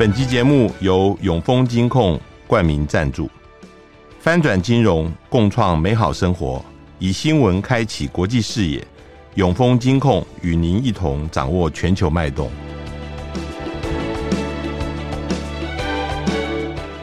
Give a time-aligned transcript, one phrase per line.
[0.00, 3.30] 本集节目由永丰金控冠名赞助，
[4.18, 6.64] 翻转金融，共创美好生活，
[6.98, 8.82] 以新闻开启国际视野。
[9.34, 12.50] 永丰金控与您一同掌握全球脉动。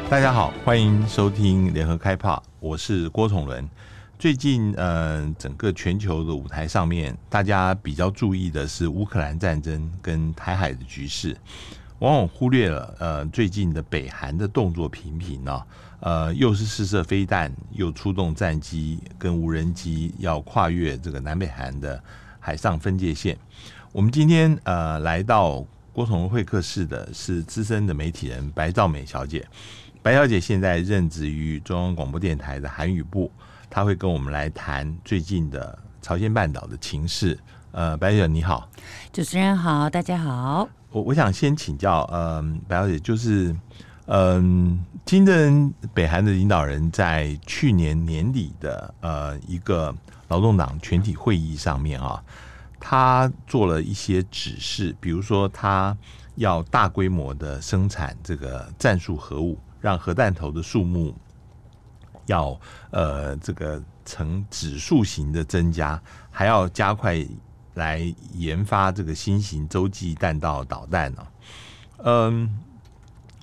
[0.10, 3.70] 大家好，欢迎收听联合开炮，我是郭崇伦。
[4.18, 11.38] 最近，呃，整个全球的舞台上面，大家比较注意的是乌克兰战争跟台海的局势。
[12.00, 15.64] 往往忽略了，呃，最近的北韩的动作频频呢，
[16.00, 22.02] 呃，又是试射飞弹，又出动战机跟无人机，要跨越这个南北韩的
[22.40, 23.36] 海上分界线。
[23.92, 29.44] 我们今天呃来到郭崇会客室的是资深的媒体人白兆美小姐，
[30.04, 33.32] 白小姐现在任职于中央广播电台的韩语部，
[33.72, 37.40] 她会跟我们来谈最近的朝鲜半岛的情势。
[37.72, 38.70] 呃，白小姐你好，
[39.12, 40.70] 主持人好，大家好。
[40.98, 43.56] 我我想先请教，嗯，白小姐，就是，
[44.08, 49.94] 嗯，金正恩北韩的领导人在去年年底的呃一个
[50.28, 52.24] 劳动党全体会议上面啊，
[52.80, 55.96] 他做了一些指示，比如说他
[56.36, 61.14] 要大规模的生产这个战术核武，让核弹头的数目
[62.26, 62.60] 要
[62.90, 67.24] 呃这个呈指数型的增加，还要加快。
[67.78, 71.28] 来研发这个新型洲际弹道导弹呢？
[72.04, 72.60] 嗯，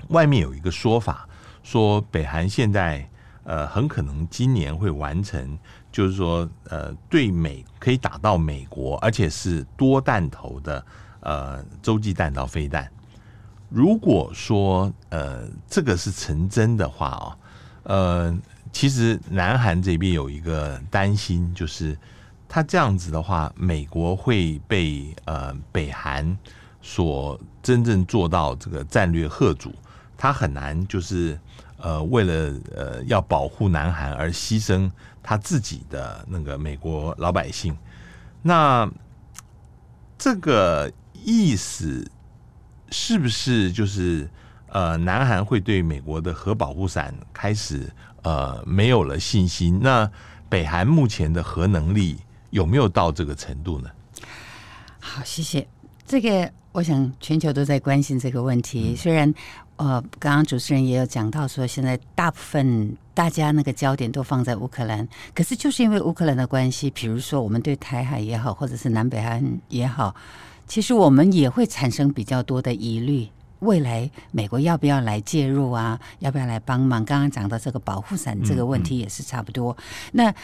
[0.08, 1.28] 外面有一个说法，
[1.62, 3.08] 说北韩现在
[3.44, 5.56] 呃很可能今年会完成，
[5.92, 10.84] 就是说呃对美可以打到美国，而且是多弹头的
[11.20, 12.90] 呃洲际弹道飞弹。
[13.68, 17.38] 如果说呃这个是成真的话哦，
[17.84, 18.38] 呃，
[18.72, 21.96] 其实南韩这边有一个担心就是。
[22.54, 26.38] 他这样子的话，美国会被呃北韩
[26.80, 29.74] 所真正做到这个战略贺主，
[30.16, 31.36] 他很难就是
[31.78, 34.88] 呃为了呃要保护南韩而牺牲
[35.20, 37.76] 他自己的那个美国老百姓。
[38.40, 38.88] 那
[40.16, 42.08] 这个意思
[42.88, 44.30] 是不是就是
[44.68, 47.92] 呃南韩会对美国的核保护伞开始
[48.22, 49.80] 呃没有了信心？
[49.82, 50.08] 那
[50.48, 52.20] 北韩目前的核能力？
[52.54, 53.90] 有没有到这个程度呢？
[55.00, 55.66] 好，谢谢。
[56.06, 58.92] 这个我想全球都在关心这个问题。
[58.92, 59.34] 嗯、虽然
[59.74, 70.14] 呃，刚刚主持人也有讲到说，现在大部分大家那个焦点都放在乌克兰，可是就是因为乌克兰的关系，比如说我们对台海也好，或者是南北韩也好，
[70.68, 73.28] 其实我们也会产生比较多的疑虑。
[73.64, 75.98] 未来美国要不要来介入啊？
[76.18, 77.04] 要不要来帮忙？
[77.04, 79.72] 刚刚讲到这个保护伞这个问题也是差不多。
[79.72, 80.34] 嗯嗯、那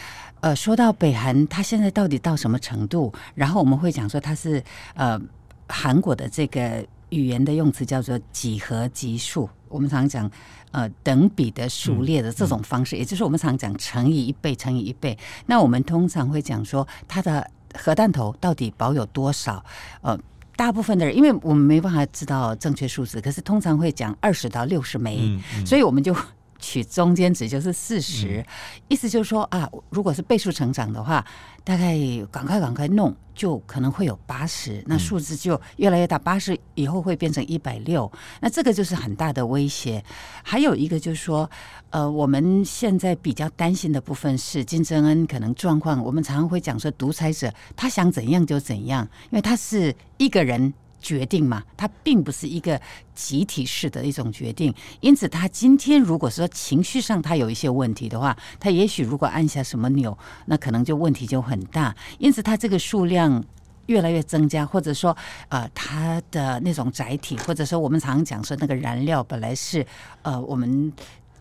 [0.41, 3.13] 呃，说到北韩，它现在到底到什么程度？
[3.35, 4.63] 然后我们会讲说它是
[4.95, 5.21] 呃
[5.69, 9.49] 韩国的这个语言的用词叫做几何级数。
[9.69, 10.29] 我们常讲
[10.73, 15.17] 呃等比的数列的这种方式，嗯嗯、也就是我们常讲乘以一倍乘以一倍。
[15.47, 19.65] 那我们通常会讲说它的核弹头到底保有多少？
[20.01, 20.19] 呃。
[20.61, 26.15] 大部分的人，因为我们没办法知道正确数字，可是通常会讲二十到六十枚，嗯嗯、所以我们就
[26.61, 28.47] 取中间值，就是四十、嗯。
[28.89, 31.25] 意思就是说啊，如果是倍数成长的话，
[31.65, 31.97] 大概
[32.31, 38.11] 赶快赶快弄，就可能会有八十，那数字就越来越大，八十以后会变成一百六，
[38.41, 40.05] 那这个就是很大的威胁。
[40.43, 41.51] 还有一个就是说。
[41.93, 46.01] 呃，我们现在比较担心的部分是金正恩可能状况。
[46.05, 52.81] 我们常常会讲说，独裁者他想怎样就怎样，因为他是一个人决定嘛，它并不是一个
[53.15, 54.73] 集体式的一种决定。
[55.01, 60.17] 因此，他今天如果说情绪上他有一些问题的话，他也许如果按下什么钮，
[60.47, 61.95] 那可能就问题就很大。
[62.19, 63.43] 因此，他这个数量
[63.87, 65.17] 越来越增加，或者说，
[65.49, 69.85] 呃，他的那种载体，或者说我们常常讲说那个燃料本来是，
[70.23, 70.93] 呃，我们。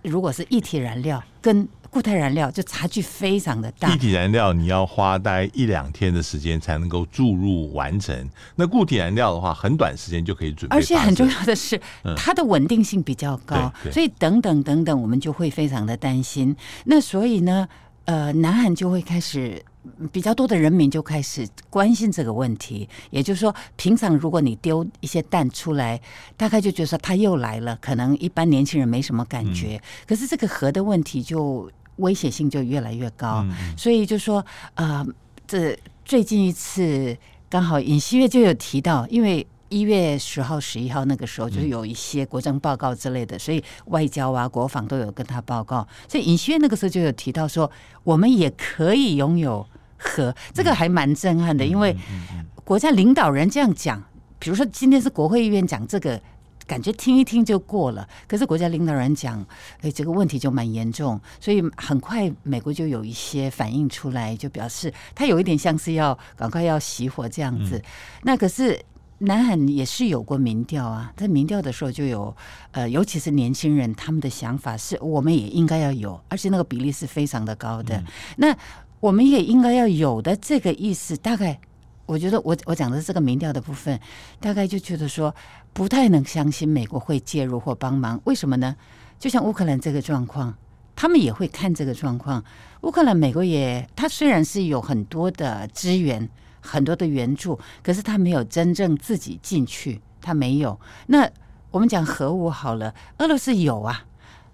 [0.01, 3.89] 如果是液体燃料跟固态燃料，就差距非常的大。
[3.89, 10.75] 液体燃料你要花大概一两天的时间才能够注入完成，那固体燃料的话，很短时间就可以准备。
[10.75, 11.79] 而且很重要的是，
[12.15, 16.55] 它的稳定性比较高，所以等等等等，我们就会非常的担心。
[16.85, 17.67] 那所以呢，
[18.05, 19.63] 呃，南韩就会开始。
[20.11, 25.99] 比较多的人民就开始关心这个问题，也就是说，平常如果你丢一些蛋出来，
[26.35, 29.77] 大概就觉得说它又来了，可能一般年轻人没什么感觉。
[29.77, 35.05] 嗯、可是这个核的问题就威胁性就越来越高，嗯、所以就说，呃，
[35.47, 37.15] 这最近一次
[37.49, 39.47] 刚好尹锡悦就有提到，因为。
[39.71, 45.87] 一月十号、十一号那个时候，就是有一些国政报告之类的，所以外交啊、国防都有跟他报告。
[46.07, 47.69] 所以尹锡悦那个时候就有提到说，
[48.03, 49.63] 我们也可以拥有
[49.95, 51.95] 核，这个还蛮震撼的，因为
[52.63, 54.03] 国家领导人这样讲，
[54.39, 56.19] 比如说今天是国会议员讲这个，
[56.69, 58.07] 感觉听一听就过了。
[58.27, 59.43] 可是国家领导人讲，
[59.81, 67.77] 哎，这个问题就蛮严重，所以很快美国就有一些反应出来，就表示他有一点像是要赶快要熄火这样子。
[67.77, 67.83] 嗯、
[68.21, 68.79] 那可是
[69.17, 72.35] 南韩也是有过民调啊，在民调的时候就有，
[72.69, 77.97] 呃，尤其是年轻人他们的想法是，我们也应该要有，而且那个比例是非常的高的。
[77.97, 78.05] 嗯、
[78.37, 78.57] 那
[78.99, 81.59] 我们也应该要有的这个意思，大概。
[82.09, 83.99] 我觉得我我讲的这个民调的部分，
[84.39, 85.33] 大概就觉得说
[85.73, 88.19] 不太能相信美国会介入或帮忙。
[88.23, 88.75] 为什么呢？
[89.19, 90.51] 就像乌克兰这个状况，
[90.95, 92.43] 他们也会看这个状况。
[92.81, 96.27] 乌克兰，美国也，他虽然是有很多的资源、
[96.59, 100.79] 很多的援助，可是他没有真正自己进去，他没有。
[101.05, 101.29] 那
[101.69, 104.03] 我们讲核武好了，俄罗斯有啊，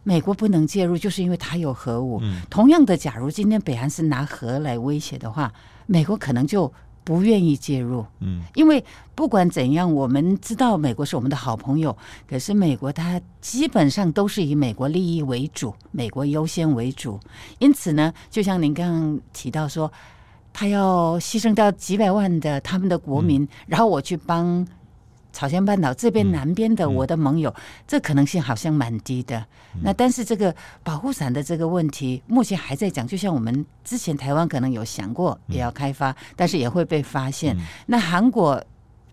[0.03, 2.21] 美国不能介入，就是因为他有核武。
[2.49, 5.53] 同样的，假如今天北韩是拿核来威胁的话，
[5.85, 6.73] 美国可能就。
[7.05, 11.95] 不愿意介入，嗯，因为不管怎样，我们知道美国是我们的好朋友，
[12.27, 17.17] 可是美国它基本上都是以美国利益为主，美国优先为主，
[17.59, 19.89] 因此呢，就像您刚刚提到说，
[20.51, 24.67] 他要牺牲掉几百万的他们的国民，嗯，然后我去帮。
[25.35, 27.53] 朝鲜半岛这边南边的我的盟友，
[27.85, 29.37] 这可能性好像蛮低的。
[29.73, 33.05] 嗯、那但是这个保护伞的这个问题，目前还在讲。
[33.05, 37.53] 就像我们之前台湾可能有想过也要开发，嗯、但是也会被发现。
[37.57, 38.63] 嗯、那韩国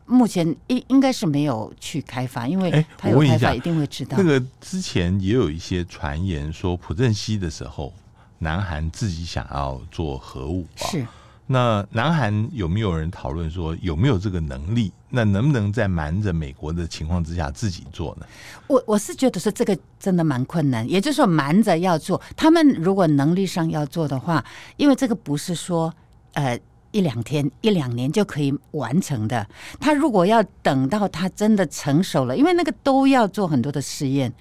[0.06, 4.16] 目前应应该是没有去开发，因为他有开发一定会知道。
[4.16, 7.92] 那个之前也有一些传言说，朴正熙的时候，
[8.38, 10.86] 南韩自己想要做核武啊。
[10.86, 11.04] 是。
[11.48, 14.92] 那南韩有没有人讨论说有没有这个能力？
[15.14, 18.26] 那能不能在瞒着美国的情况之下自己做呢？
[18.67, 22.19] 我我是觉得说这个真的蛮困难，也就是说瞒着要做。
[22.35, 24.43] 他们如果能力上要做的话，
[24.79, 25.93] 因为这个不是说
[26.32, 26.59] 呃
[26.93, 29.47] 一两天一两年就可以完成的。
[29.79, 34.32] 他如果要等到他真的成熟了，因为那个都要做很多的试验。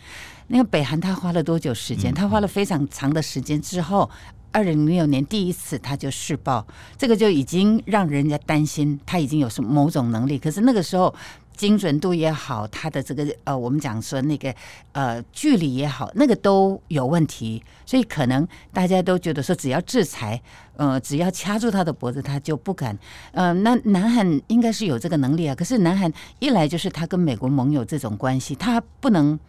[0.47, 2.13] 那个北韩他花了多久时间？
[2.13, 4.09] 他花了非常长的时间之后。
[4.51, 6.65] 二零零六年第一次他就试爆，
[6.97, 10.37] 这个就已经让人家担心他已经有什某种能力。
[10.37, 11.13] 可是那个时候
[11.55, 14.53] 精准度也好，他的这个呃，我们讲说那个
[14.93, 17.63] 呃距离也好，那个都有问题。
[17.85, 20.41] 所以可能大家都觉得说，只要制裁，
[20.75, 22.97] 呃，只要掐住他的脖子，他就不敢。
[23.31, 25.53] 呃，那南韩应该是有这个能力啊。
[25.53, 29.39] 可是南韩一来就是他跟美国盟友这种关系，他不能。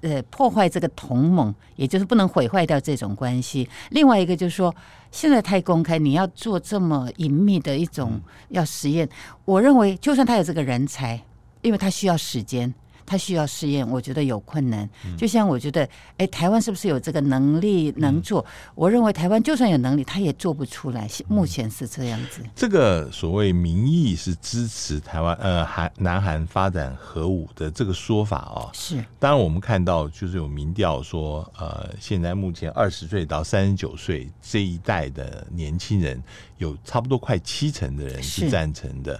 [0.00, 3.68] 呃，破坏这个同盟，也就是不能毁坏掉这种关系。
[3.90, 4.74] 另外一个就是说，
[5.10, 9.08] 现在太公开，你要做这么隐秘的一种要实验，
[9.44, 11.20] 我认为就算他有这个人才，
[11.62, 12.72] 因为他需要时间。
[13.08, 14.86] 他需要试验，我觉得有困难。
[15.16, 15.88] 就像我觉得，
[16.18, 18.44] 哎，台湾是不是有这个能力能做？
[18.74, 21.08] 我认为台湾就算有能力，他也做不出来。
[21.26, 22.42] 目前是这样子。
[22.54, 28.68] 这个所谓民意是支持台湾呃韩南韩发展核武的这个说法哦。
[28.74, 29.02] 是。
[29.18, 36.22] 当然，我们看到就是有民调说，呃，现在目前二十岁到三十九岁这一代的年轻人，
[36.58, 39.18] 有差不多快七成的人是赞成的。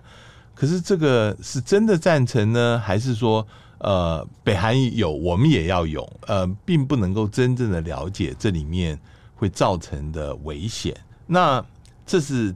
[0.54, 3.46] 可是这个是真的赞成呢，还是说？
[3.78, 8.98] 呃，北韩有，我们也要有，呃，并不能够真正的了解这里面
[9.34, 10.96] 会造成的危险。
[11.26, 11.64] 那
[12.04, 12.54] 这是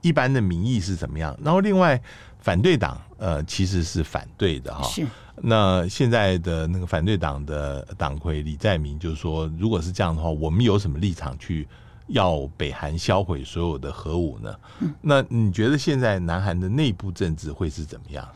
[0.00, 1.38] 一般的民意是怎么样？
[1.42, 2.00] 然后另外
[2.40, 4.82] 反对党呃其实是反对的哈。
[4.84, 5.06] 是。
[5.42, 11.66] 那现在的那个反对党的党魁李在明就说，如果是这样的话，我们有什么立场去
[12.08, 14.54] 要北韩销毁所有的核武呢？
[14.80, 14.92] 嗯。
[15.00, 18.28] 那你觉得现在南韩的内部政治会是怎么样？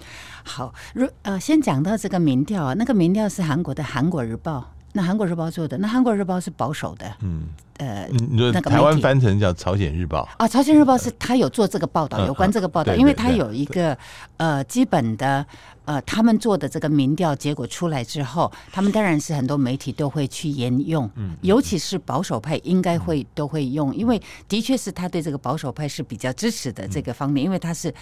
[0.44, 4.58] 好，如呃，先讲到这个民调啊，那个民调是韩国的《韩国日报》，
[4.92, 7.44] 那《韩国日报》做的，那《韩国日报》是保守的，嗯。
[7.78, 13.98] 呃，你说台湾翻成叫《朝鲜日报》啊，《朝鲜日报》是他有做这个报道，有关这个报道，因为他有一个
[14.36, 15.44] 呃基本的
[15.84, 21.10] 呃他们做的这个民调结果出来之后，他们当然是很多媒体都会去沿用，
[21.42, 27.92] 尤其是保守派应该会都会用，因为的确是他对这个保守派是比较支持的这个方面，因为他是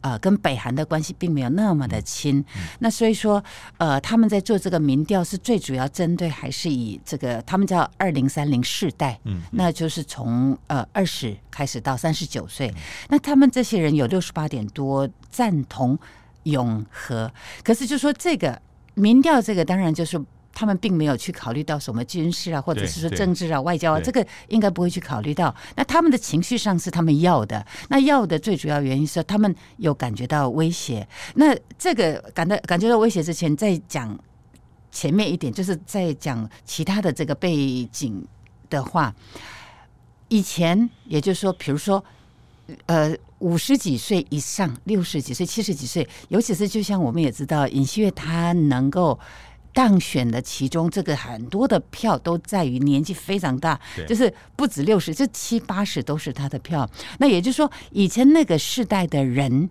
[0.00, 2.44] 呃跟北韩的关系并没有那么的亲，
[2.78, 3.42] 那所以说
[3.78, 9.18] 呃他们在做这个民调是最主要针对还是以这个他们叫二零三零世代。
[9.24, 12.72] 嗯，那就是从呃二十开始到三十九岁，
[13.08, 15.98] 那他们这些人有六十八点多赞同
[16.44, 17.32] 永和，
[17.62, 18.60] 可是就说这个
[18.94, 20.20] 民调，这个当然就是
[20.52, 25.54] 他们并没有去考虑到什么军事啊，或者是说政治啊、外交啊，这个应该不会去考虑到。
[25.76, 31.06] 那他们的情绪上是他们要的，那要的最主要原因是他们有感觉到威胁。
[31.34, 34.18] 那这个感到感觉到威胁之前，再讲
[34.90, 38.26] 前面一点，就是在讲其他的这个背景。
[38.72, 39.14] 的话，
[40.28, 42.02] 以前也就是说，比如说
[42.86, 49.18] 呃五十几岁以上，六十几岁、七十几岁，尤其是就像我们也知道，尹锡悦他能够
[49.74, 56.88] 当选的其中，这个很多的票都在于年纪非常大，就是不止六十，就七八十都是他的票。
[57.18, 59.68] 那也就是说，以前那个世代的人，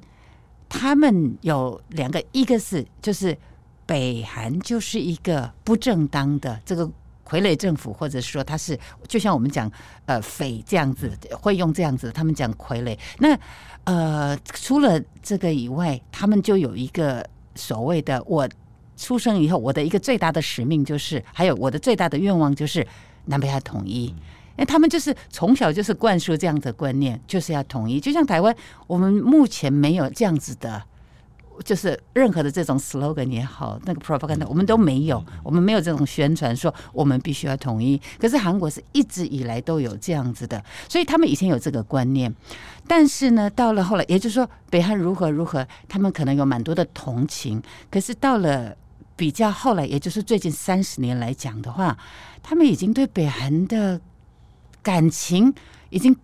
[0.67, 3.37] 他们有两个，一个是就是
[3.85, 6.89] 北韩就是一个不正当的这个。
[7.31, 9.71] 傀儡政府，或者说他是就像我们讲
[10.05, 12.97] 呃匪这样子，会用这样子，他们讲傀儡。
[13.19, 13.39] 那
[13.85, 18.49] 呃，除了这个以外，他们就有一个所谓的：我
[18.97, 22.85] 出生以后，我的一个最大的使命就是，还有我的最大的愿望就是
[23.27, 24.13] 南北亚统一。
[24.57, 28.01] 因为他们就是从小就是灌输这样的观念，就是要统一。
[28.01, 28.53] 就像台湾，
[28.87, 30.83] 我们目前没有这样子的。
[31.63, 37.99] 就是任何的这种 slogan 也好，那个 propaganda 我们都没有，我们没有这种宣传说我们必须要统一。
[38.19, 42.33] 可是韩国是一直以来都有这样子的，所以他们以前有这个观念。
[42.87, 47.61] 但是呢，到了后来，也就是说北韩如何如何，他们可能有蛮多的同情。
[47.89, 48.75] 可是到了
[49.15, 51.97] 比较后来，也就是最近三十年来讲的话，
[52.41, 53.99] 他们已经对北韩的
[54.81, 55.53] 感情
[55.89, 56.15] 已经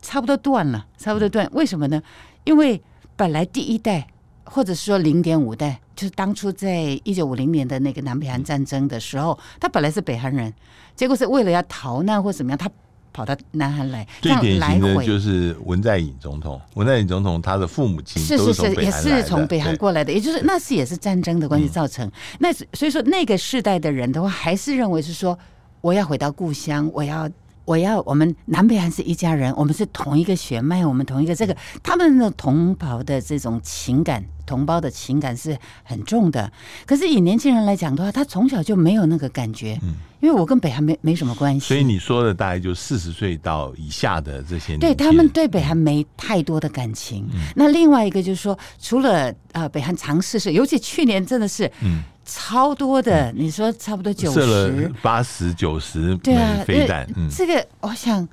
[0.00, 1.48] 差不多断了，差不多断。
[1.52, 2.02] 为什么呢？
[2.44, 2.82] 因为
[3.16, 4.08] 本来第一代。
[4.46, 10.52] 或者是说零点五代，就是当初在一九五零年的那个南北韩战争的时候，他本来是北韩人，
[10.94, 12.70] 结果是为了要逃难或怎么样，他
[13.12, 14.06] 跑到南韩来。
[14.22, 22.10] 最典型的就是文在寅总统，文在寅总统他的父母亲是是是也是从北韩过来的，也就是那是也是战争的关系造成。
[22.38, 25.38] 那所以说那个世代的人的话，还是认为是说
[25.80, 27.28] 我要回到故乡，我要。
[27.66, 36.50] 我要我们南北韩是一家人，我们是同一个血脉，我们同一个这个他们的同胞的这种情感，同胞的情感是很重的。
[36.86, 41.66] 可是以年轻人来讲的话，他从小就没有那个感觉，嗯，因为我跟北韩没没什么关系。
[41.66, 47.28] 所以你说的大概就四十岁到以下的这些年，对他们对北韩没太多的感情。
[47.34, 52.04] 嗯，那另外一个就是说，除了呃北韩尝试是，尤其去年真的是，嗯。
[52.26, 57.08] 超多的，你说差不多九十、八十、九十枚飞弹。
[57.16, 58.28] 嗯，这个我想，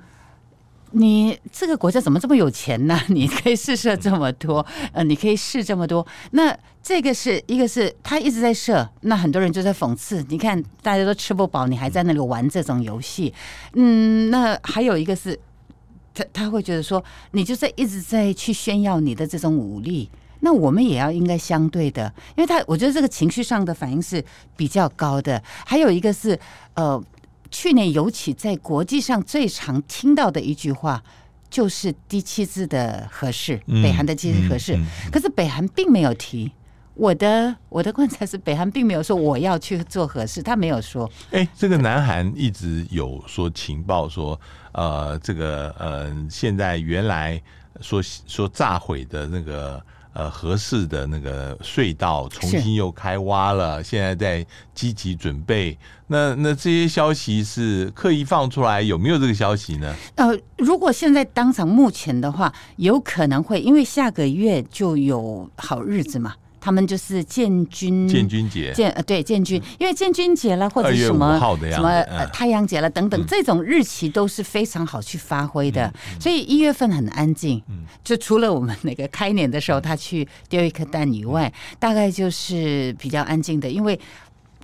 [0.90, 3.00] 你这个国家怎么这么有钱呢？
[3.06, 6.04] 你可以试射这么多，呃，你可以试这么多。
[6.32, 10.24] 那这个是一个是他一直在射，那很多人就在讽刺。
[10.28, 13.32] 你看大家都吃不饱，你还在那里玩这种游戏。
[13.74, 15.38] 嗯，那还有一个是，
[16.12, 20.10] 他他会觉得说，你就在一直在去炫耀你的这种武力。
[20.44, 24.22] 那我们也要应该相对的，因为他我觉得这个情绪上的反应是
[24.54, 25.42] 比较高的。
[25.64, 26.38] 还有一个是，
[26.74, 27.02] 呃，
[27.50, 31.02] 去年尤其在国际上最常听到的一句话，
[31.48, 34.78] 就是第七次的合适，北韩的第七次核试。
[35.10, 36.52] 可是北韩并没有提，
[36.92, 41.10] 我的我的观察是，北韩并没有说我要去做合适，他没有说。
[41.30, 44.38] 哎，这个南韩一直有说情报说，
[44.72, 47.40] 呃，这个呃，现在原来
[47.80, 49.82] 说说炸毁的那个。
[50.14, 55.76] 呃，合适的那个隧道重新又开挖了，现在在积极准备。
[56.06, 59.92] 那那这些消息是刻意放出来，有没有这个消息呢？
[60.14, 66.34] 呃，如果现在当场目前的话，有可能会，因为下个月就有好日子嘛。
[66.64, 68.72] 他们就是建军建军节。
[68.72, 71.38] 建呃对建军，因为建军节了或者什么
[71.70, 75.92] 什么呃太阳节了等等，这种日期都是非常好去发挥的。
[76.18, 77.62] 所以一月份很安静，
[78.02, 84.00] 就除了我们那个开年的时候他去丢一颗蛋以外，大概就是比较安静的，因为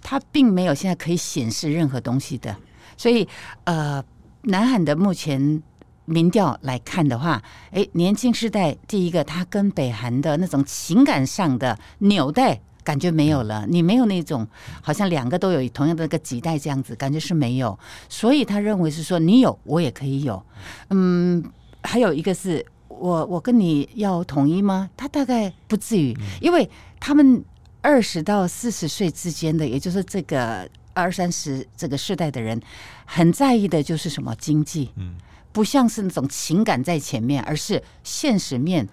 [0.01, 2.57] 他并没有现在可以显示任何东西的。
[2.97, 3.29] 所以
[3.65, 4.03] 呃，
[4.45, 5.63] 南韩的目前。
[6.11, 7.41] 民调来看的话，
[7.71, 14.45] 哎，年轻世代第一个，他跟北韩的那种情感上的纽带感觉没有了，你没有那种
[14.83, 20.43] 好像两个都有同样的一个几代这样子，感觉是没有，所以他认为是说你有我也可以有，
[20.89, 21.45] 嗯，
[21.83, 24.91] 还有一个是我我跟你要统一吗？
[24.97, 27.45] 他大概不至于，因为他们
[27.83, 32.61] 二十到四十岁之间的，也就是这个二三十这个世代的人，
[33.07, 34.35] 很在意的就是什么？
[34.35, 35.15] 经济，嗯。
[35.53, 38.89] 不像是那种情感在前面，而是现实面。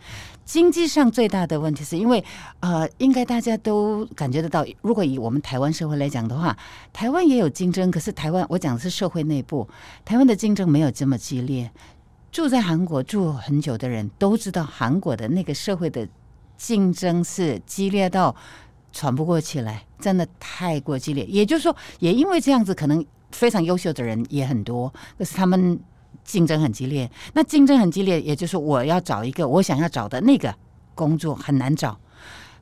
[0.45, 2.23] 经济上最大的问题是因为，
[2.61, 6.57] 呃，应该大家都感觉得到，如果以我们台湾社会来讲的话，
[6.93, 9.67] 台湾也有竞争，可是台湾我讲的是社会内部，
[10.05, 11.69] 台湾的竞争没有这么激烈。
[12.31, 16.07] 住在韩国住很久的人都知道，韩国的那个社会的
[16.55, 18.33] 竞争是激烈到
[18.93, 21.25] 喘不过气来，真的太过激烈。
[21.25, 25.77] 也就是说，也因为这样子，可能非常优秀的人也很多，可是他们。
[26.27, 30.53] 竞争很激烈，那竞争很激烈，也就是我要找一个我想要找的那个
[30.93, 31.97] 工作很难找，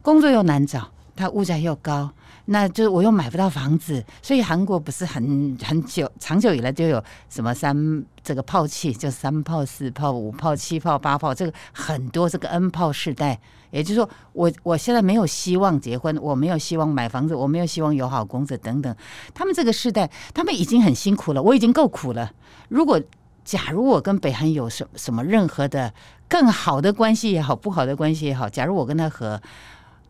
[0.03, 2.11] 工作又难找，它物价又高，
[2.45, 13.39] 那就是我又买不到房子，所以韩国不是很很久长久以来就有什么三这个炮气，就三炮、四炮、五炮、七炮、八炮，这个很多这个 N 炮世代，
[13.71, 18.95] 也就是说我我现在没有希望结婚，我没有希望买房子，我没有希望有好工作等等。
[19.33, 22.31] 他们这个世代，他们已经很辛苦了，我已经够苦了。
[22.69, 23.01] 如果
[23.45, 25.93] 假如我跟北韩有什什么任何的
[26.27, 29.41] 更好的关系也好，不好的关系也好，假如我跟他和。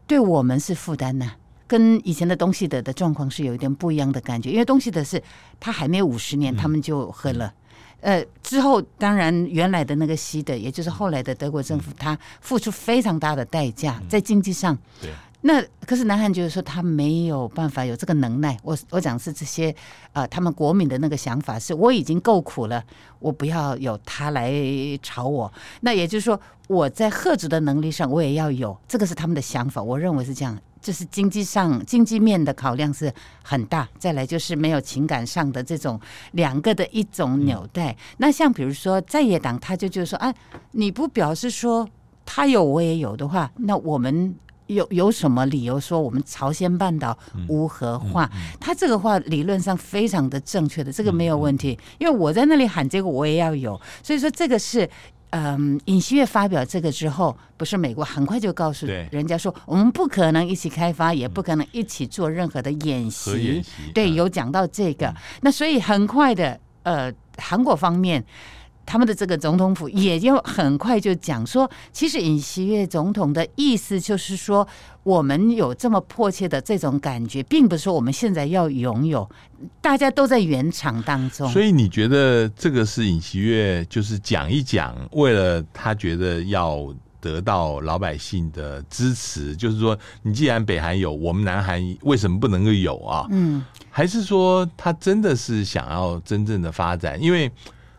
[0.08, 1.32] 对我们是负担呢，
[1.66, 5.20] 跟以前的东西德的状况是有一点不一样的感觉，因为东西德是
[5.60, 7.52] 他还没有五十年，他们就和了，
[8.02, 14.78] 呃，之后当然原来的那个西德，也就是后来的德国政府，他付出非常大的代价在经济上。
[15.02, 15.10] 对。
[15.48, 18.58] 那可是南韩就是说他没有办法有这个能耐。
[18.64, 19.70] 我我讲是这些
[20.12, 22.84] 啊、呃，他们国民的那个想法是，我已经够苦了，
[23.20, 24.52] 我不要有他来
[25.04, 25.54] 吵我。
[25.82, 29.84] 那也就是说，我在遏制的能力上我也要有，这个是他们的想法。
[29.84, 33.88] 我认为是这样，就是经济上经济面的考量是很大。
[34.00, 37.92] 再来就是没有情感上的这种两个的一种纽带。
[37.92, 40.34] 嗯、那像比如说在野党，他就就是说，啊，
[40.72, 41.88] 你不表示说
[42.26, 44.36] 他有我也有的话，那我们。
[44.68, 47.18] 有有什么理由说我们朝鲜半岛
[47.48, 48.26] 无核化？
[48.26, 51.78] 嗯嗯嗯、他这个话理论上非常的正确的，这个没有问题。
[51.98, 53.80] 因为我在那里喊这个，我也要有。
[54.02, 54.90] 所以说这个是，
[55.30, 63.32] 嗯，尹锡悦发表这个之后，不是美国很快就告诉人家说，我们不可能一起开发，也不可能一起做任何的演习。
[63.44, 65.08] 演习对，有讲到这个。
[65.08, 68.24] 嗯、那所以很快的，呃，韩国方面。
[68.86, 74.68] 他们的这个总统府也就很快就讲说，其实尹锡悦总统的意思就是说，
[75.04, 79.28] 我们有这么迫切的这种感觉，并不是说我们现在要拥有，
[79.82, 81.50] 大家都在原厂当中。
[81.50, 93.26] 所以你觉得这个是尹锡悦就是讲一讲，为了他觉得要得到老百姓的支持，就是说，你既然北韩有，我们南韩为什么不能够有啊？
[93.32, 97.20] 嗯，还是说他真的是想要真正的发展？
[97.20, 97.52] 因为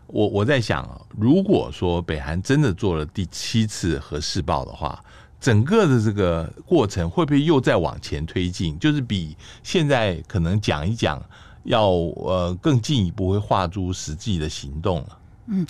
[0.07, 5.03] 我我在想啊，如果说北韩真的做了第七次核试爆的话，
[5.39, 8.79] 整个的这个过程会不会又再往前推进？
[8.79, 11.21] 就是比现在可能讲一讲，
[11.63, 15.19] 要呃更进一步会化诸实际的行动了。
[15.47, 15.67] 嗯，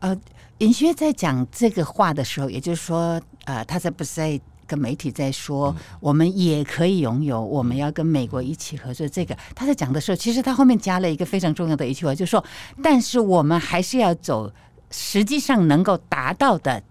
[0.00, 0.16] 呃，
[0.58, 4.40] 尹锡悦在讲这个话的时候，也就是说，呃，他在不是在。
[4.66, 9.06] 跟媒体在说，我们也可以拥有，我们要跟美国一起合作。
[9.08, 12.44] 这个他在讲的时候，其实他后面加了一个非常重要的一句话，就是说，
[12.82, 14.52] 但是我们还是要走
[14.90, 16.82] 实际上能够达到的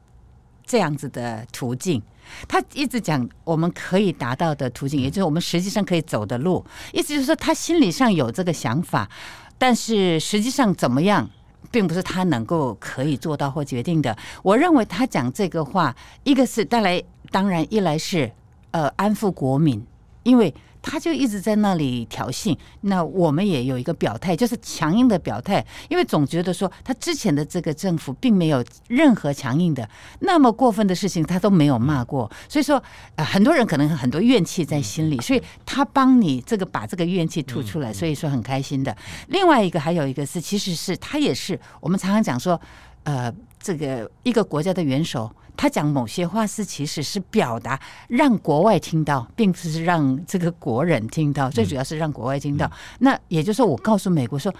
[0.66, 2.02] 这样子的途径。
[2.48, 6.66] 他一直讲我们可以达到的途径，也就是我们实际上可以走的路。
[6.92, 9.10] 意思就是说，他心理上有这个想法，
[9.58, 11.30] 但是实际上怎么样？
[11.72, 14.16] 并不是他能够可以做到或决定的。
[14.44, 17.04] 我认为他讲这个话，一个是带来，
[17.36, 18.32] 当然一来是
[18.72, 19.86] 呃安抚国民，
[20.24, 20.54] 因为。
[20.88, 32.80] 他就一直在那里挑衅，那我们也有一个表态，就是强硬的表态，因为总觉得说他之前的这个政府并没有任何强硬的那么过分的事情，他都没有骂过，所以说
[33.16, 38.96] 呃很多人可能很多怨气在心里，所以他帮你这个把这个怨气吐出来，所以说很开心的。
[39.30, 42.62] 另外一个还有一个是，其实是他也是我们常常讲说，
[43.06, 43.34] 呃，
[43.66, 45.32] 这个一个国家的元首。
[45.58, 52.70] 他讲某些话是其实是表达让国外听到，并不是让这个国人听到，最主要是让国外听到。
[53.00, 54.54] 那也就是说，我告诉美国说，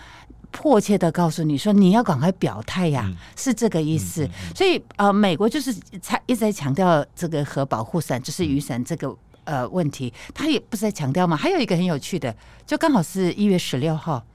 [0.52, 4.26] 迫切的告诉你说，你要赶快表态呀，是这个意思。
[4.56, 9.14] 所以呃，美国就是才一直在强调这个核保护伞，就是雨伞这个
[9.44, 11.36] 呃问题，他也不是在强调嘛？
[11.36, 12.34] 还有一个很有趣的，
[12.66, 14.26] 就刚好是一月十六号，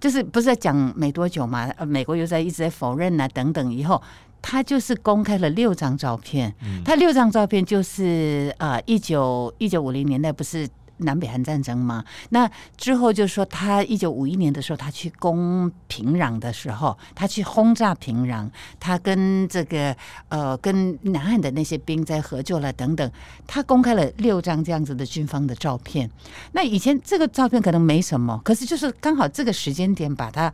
[0.00, 1.66] 就是不是在讲没多久嘛？
[1.76, 4.02] 呃，美国又在一直在否认啊等等以后。
[4.48, 6.54] 他就是公开了六张照片，
[6.84, 12.04] 他六张照片就是呃，一九一九五零年代不是南北韩战争吗？
[12.30, 18.48] 那之后就说他一九五一年的时候，他去攻平壤的时候，他去轰炸平壤，
[18.80, 19.94] 他跟这个
[20.28, 23.10] 呃跟南韩的那些兵在合作了等等，
[23.46, 26.10] 他公开了六张这样子的军方的照片。
[26.52, 30.52] 那以前这个照片可能没什么，可是就是刚好这个时间点把它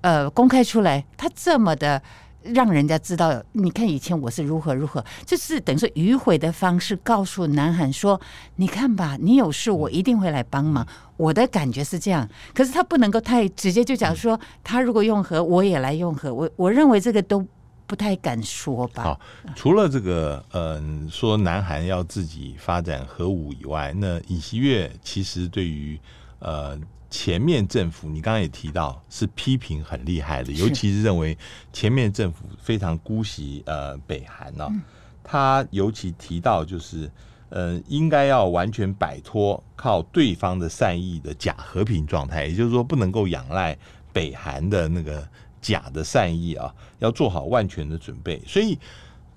[0.00, 2.02] 呃公开出来，他这么的。
[2.52, 8.20] 让人家知道，你看以前我是如何如何，就是等于说迂回的方式告诉南韩说，
[8.56, 10.86] 你看吧，你有事我一定会来帮忙。
[11.16, 16.32] 我的感觉是这样，可是他不能够太直接就讲说，他如果用核，我也来用核。
[16.32, 17.44] 我我认为这个都
[17.86, 19.02] 不太敢说吧。
[19.02, 19.20] 好，
[19.56, 25.98] 除了这个，嗯，说南韩要自己发展核武以外，那尹锡悦其实对于
[26.40, 26.78] 呃。
[27.16, 31.38] 前面政府，你刚刚也提到是批评很厉害的，尤其是认为
[31.72, 34.72] 前面政府非常姑息呃北韩呢、啊。
[35.22, 37.08] 他尤其提到就是
[37.50, 43.78] 呃，应该要完全摆脱靠对方的善意的假和平状态，也就是说，不能够仰赖
[44.12, 45.24] 北韩的那个
[45.62, 48.42] 假的善意啊，要做好万全的准备。
[48.44, 48.76] 所以，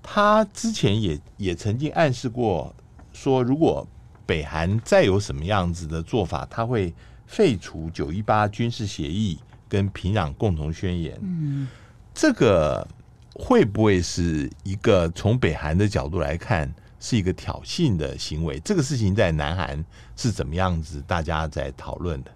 [0.02, 2.74] 他之前也也曾经暗示过，
[3.12, 3.86] 说如果
[4.26, 6.92] 北韩再有什么样子的做法，他会
[7.28, 9.38] 废除九一八军事协议
[9.68, 11.16] 跟平壤共同宣言。
[11.22, 11.68] 嗯，
[12.12, 12.84] 这个
[13.34, 16.68] 会不会是一个从北韩的角度来看？
[17.00, 19.84] 是一个挑衅的行为，这个事情在南韩
[20.16, 21.00] 是怎么样子？
[21.06, 22.30] 大家在讨论的。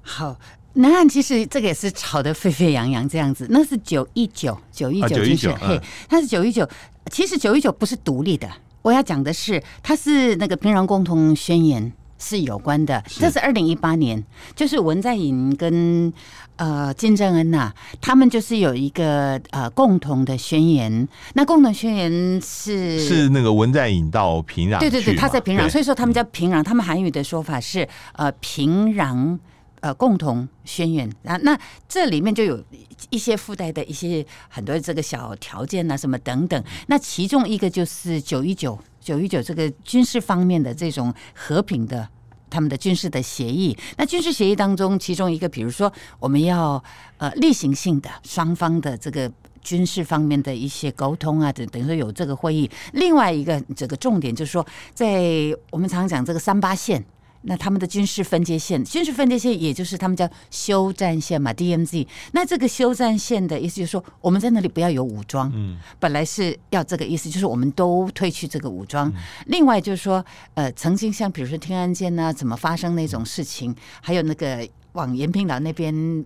[0.00, 0.34] 好，
[0.72, 3.46] 南韩其实这个也是吵得沸沸扬扬这样子。
[3.50, 6.66] 那是九一九九一九就是嘿，它是九一九。
[7.10, 11.92] 其实九一九不是独立的，我要讲的是，它是那个平壤共同宣言。
[12.22, 14.22] 是有关的，这是二零一八年，
[14.54, 16.12] 就是文在寅跟
[16.54, 21.08] 呃金正恩呐、啊，他们就是有一个呃共同的宣言。
[21.34, 29.36] 那共同宣言是是那个文在寅到平壤，对对对，他在平壤，所以说他们叫平壤，他们韩语的说法是呃平壤
[29.82, 31.36] 呃共同宣言啊。
[31.42, 32.64] 那这里面就有
[33.10, 36.64] 一些附带的一些很多这个小条件啊，什么等等。
[36.86, 38.78] 那其中一个就是九一九。
[39.02, 42.08] 九一九这个军事方面的这种和平的
[42.48, 46.80] 他们的军事的协议，那军事协议当中，其中一个比如说我们要
[47.16, 49.28] 呃例行性的双方的这个
[49.60, 52.70] 军事方面的一些沟通啊，等等于说有这个会议。
[52.92, 54.64] 另外一个这个重点就是说，
[54.94, 57.04] 在我们常常讲这个三八线。
[57.42, 62.06] 那他们的军事分界线，军事分界线也就是他们叫休战线嘛，DMZ。
[62.32, 65.50] 那这个休战线的意思就是说，我们在那里不要有武装。
[65.54, 69.12] 嗯，本来是要这个意思，就是我们都退去这个武装。
[69.46, 70.24] 另外就是说，
[70.54, 76.24] 呃，曾经像比如说天安舰呢，怎么发生那种事情，还有那个往延平岛那边。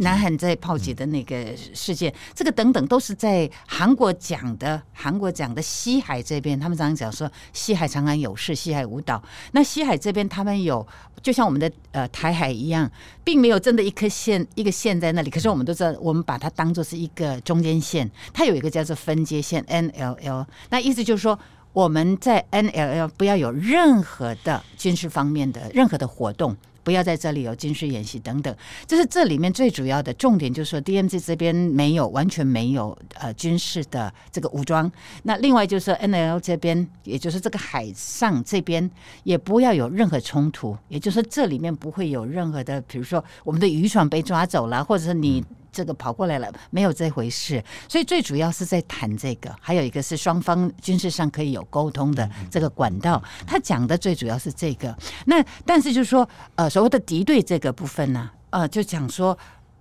[0.00, 4.80] 南韩在炮击的那个事件，这个等等都是在韩国讲的。
[4.92, 9.22] 韩国讲的西海这边，他们常常讲说西海长安有事，西海无岛。
[9.52, 10.86] 那西海这边他们有，
[11.22, 12.90] 就像我们的呃台海一样，
[13.22, 15.30] 并没有真的一颗线一个线在那里。
[15.30, 20.44] 可是我们都知道，我们把它当做是一个中间线，它有一个叫做分界线 NLL。
[20.70, 21.38] 那意思就是说，
[21.72, 26.56] 我们在 NLL 不要有任何的军事方面的任何的活动。
[26.88, 34.90] 不要在这里有军事演习等等，就是这里面最主要的重点，就是说 DMZ 这边没有完全没有呃军事的这个武装。
[35.24, 38.90] 那另外就是 NLL 这边，也就是这个海上这边，
[39.24, 40.74] 也不要有任何冲突。
[40.88, 45.44] 也就是说这里面不会有任何的，比如说我们的渔船被抓走了，或者是你。
[45.72, 53.22] 这个跑过来了，没有这回事，所以最主要是在谈这个，还有一个是双方军事上可以有沟通的这个管道。
[53.46, 59.36] 他讲的最主要是这个，那但是就是说，呃，所谓的敌对这个部分呢，呃，就讲说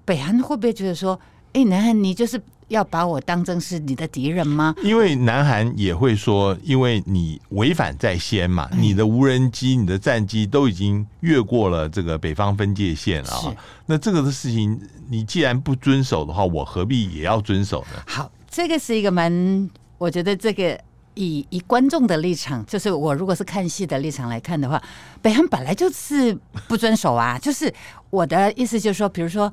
[0.06, 1.20] 北韩会不会觉得说，
[1.54, 2.42] 哎，南韩你就是。
[2.70, 4.76] 要把我当成是你的敌人吗？
[4.84, 13.56] 因为南韩也会说，因为你违反在先嘛，你的无人机、你的战机都已经越过了这个北方分界线了啊。
[13.86, 18.04] 那这个的事情，你既然不遵守的话，我何必也要遵守呢？
[18.06, 20.78] 好，这个是一个蛮，我觉得这个
[21.14, 24.82] 以以观众的立场，就是我如果是看戏的立场来看的话，
[25.22, 27.40] 北韩本来就是不遵守啊。
[27.40, 27.74] 就是
[28.10, 29.52] 我的意思就是说，比如说。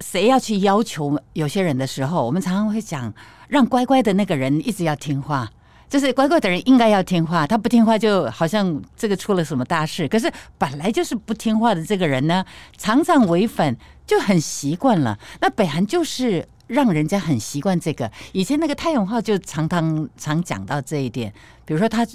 [0.00, 3.12] 谁要去要求有些人的时候，我们常常会讲，
[3.48, 5.50] 让乖乖的那个人一直要听话，
[5.88, 10.06] 就是乖乖的人应该要听话，他不听话就好像这个出了什么大事。
[10.06, 12.44] 可是本来就是不听话的这个人呢，
[12.76, 15.18] 常常违反就很习惯了。
[15.40, 18.10] 那北韩就是让人家很习惯这个。
[18.32, 21.32] 以前那个太永浩就常常常讲到这一点，
[21.64, 22.06] 比如说他。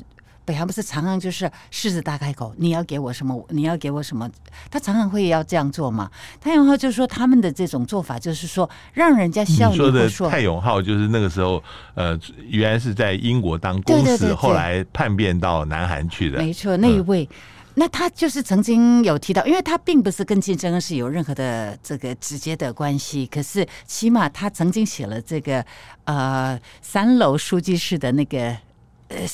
[0.45, 3.45] 北韩不是常常就是狮子大开口，你要给我什么？
[3.49, 4.29] 你要给我什么？
[4.69, 6.09] 他常常会要这样做嘛。
[6.41, 9.89] 太永浩就是说他们的这种做法，就是说让人家笑你说。
[9.89, 11.63] 你说的太永浩就是那个时候，
[11.95, 16.39] 呃，原来是在英国当公使，后来叛变到南韩去的。
[16.39, 17.35] 没错，那一位，嗯、
[17.75, 25.65] 那他就是曾经有提到，因为他并不是跟金正恩是有任何的这个直接的关系，可是起码他曾经写了这个
[26.03, 28.57] 呃三楼书记室的那个。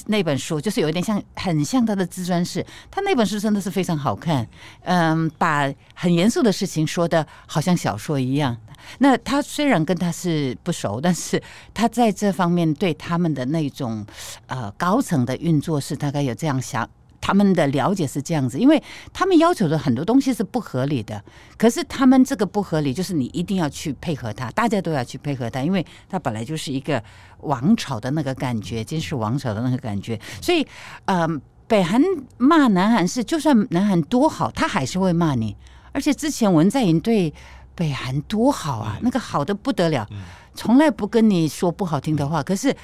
[0.07, 2.65] 那本书就是有一点像，很像他的自传式。
[2.89, 4.47] 他那本书真的是非常好看，
[4.83, 8.55] 嗯，把很严肃的事情说的好像小说一样。
[8.99, 11.41] 那他虽然跟他是不熟，但是
[11.73, 14.05] 他在这方面对他们的那种
[14.47, 16.89] 呃高层的运作是大概有这样想。
[17.29, 18.81] 他们的了解是这样子，因为
[19.13, 21.23] 他们要求的很多东西是不合理的，
[21.59, 27.03] 可是他们这个不合理，就是你一定要去配合他，大家都要去配合他，因为他本来就是一个
[27.41, 30.65] 王朝的那个感觉，真是王朝的那个感觉，所以，
[31.05, 32.01] 嗯、呃，北韩
[32.39, 35.55] 骂南韩是，就算南韩多好，他还是会骂你，
[35.91, 37.31] 而且之前文在寅对
[37.75, 40.09] 北韩多好啊，那个好的不得了，
[40.55, 42.75] 从来不跟你说不好听的话，可是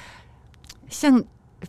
[0.88, 1.20] 像。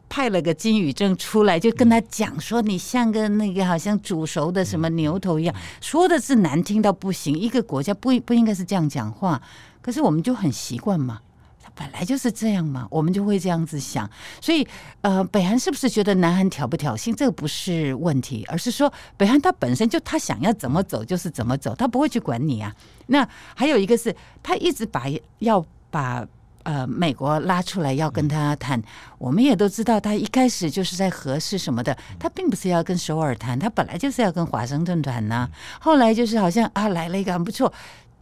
[0.09, 7.37] 派了个金宇正出来，就跟他讲说：“你像个那个好像煮熟的什么牛头一样，说的是难听到不行。
[7.37, 9.41] 一个国家不不应该是这样讲话，
[9.81, 11.21] 可是我们就很习惯嘛，
[11.63, 14.09] 他本来就是这样嘛，我们就会这样子想。
[14.41, 14.67] 所以，
[15.01, 17.15] 呃，北韩是不是觉得南韩挑不挑衅？
[17.15, 22.75] 这个不是问题，而是说北韩他本身就他想要怎么走就是怎么走，他不会去管你啊。
[23.07, 25.05] 那还有一个是他一直把
[25.39, 26.27] 要把。”
[26.67, 28.81] 呃，美国拉出来要跟他谈，
[29.17, 35.49] 我们也都知道，他一开始就是在核试什么的，他并不是要跟首尔谈，他本来就是要跟华盛顿谈呐。
[35.79, 37.71] 后来就是好像啊，来了一个很不错，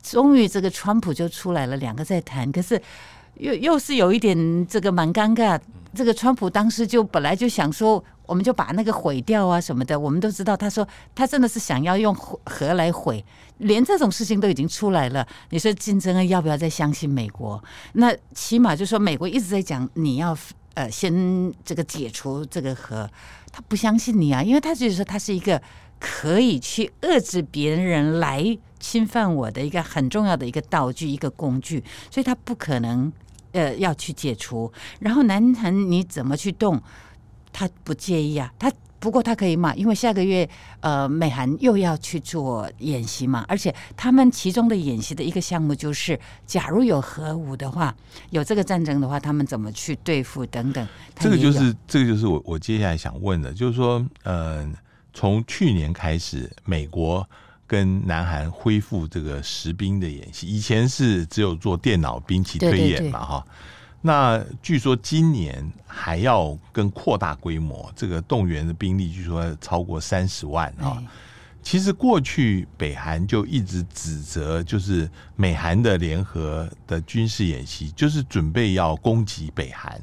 [0.03, 2.79] 终于这个川普就出来了，两个在谈，可是
[3.39, 5.59] 又又是有一点这个蛮尴尬。
[5.95, 13.23] 这个川普当时就本来就想说，我们就把那个毁掉啊什么的，我们都知道，他说他真的是想要用核来毁。
[13.59, 17.63] 连这种事情都已经出来了，你说金正恩要不要再相信美国？
[17.93, 20.37] 那起码就说美国一直在讲你要
[20.73, 23.09] 呃先这个解除这个核，
[23.53, 25.61] 他不相信你啊，因为他就是说他是一个
[25.99, 33.09] 可以去遏制别人来侵犯我的一个很重要的一个道具一个工具，所以他不可能
[33.53, 34.69] 呃要去解除。
[34.99, 36.81] 然后南韩你怎么去动，
[37.55, 38.69] 他不介意啊，他。
[38.97, 47.95] 不过他可以骂，因为下个月呃，美韩又要去做演习嘛，而且他们其中的演习的一个项目就是，假如有核武的话，
[48.31, 50.87] 有这个战争的话，他们怎么去对付等等。
[51.19, 54.67] 这个就是这个就是我我接下来想问的，就是说，呃，
[55.13, 57.29] 从去年开始，美国
[57.67, 63.45] 跟南韩恢复这个实兵的演习，以前是只有做电脑兵棋推演嘛，哈。
[64.05, 71.01] 那据说今年还要更扩大规模，这个动员的兵力据说超过三十万啊。
[71.63, 79.99] 其实过去北韩就一直指责，就是美韩的联合的军事演习，就是准备要攻击北韩。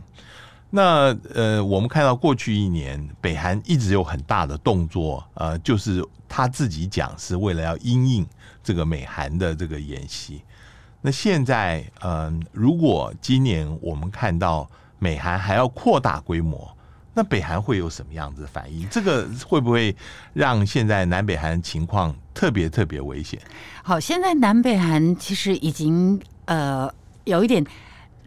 [0.69, 8.27] 那呃，我们看到过去一年，北韩一直有很大的动作，呃，就是他自己讲是为了要因应
[8.65, 10.43] 这个美韩的这个演习。
[11.03, 16.75] 那现在，嗯，如果今年我们看到美韩还要扩大规模，
[17.13, 18.89] 那北韩会有什么样子的反应？
[18.89, 19.95] 这个会不会
[20.33, 23.39] 让现在南北韩情况特别特别危险？
[23.83, 26.89] 好，现在南北韩其实已经呃
[27.25, 27.63] 有一点。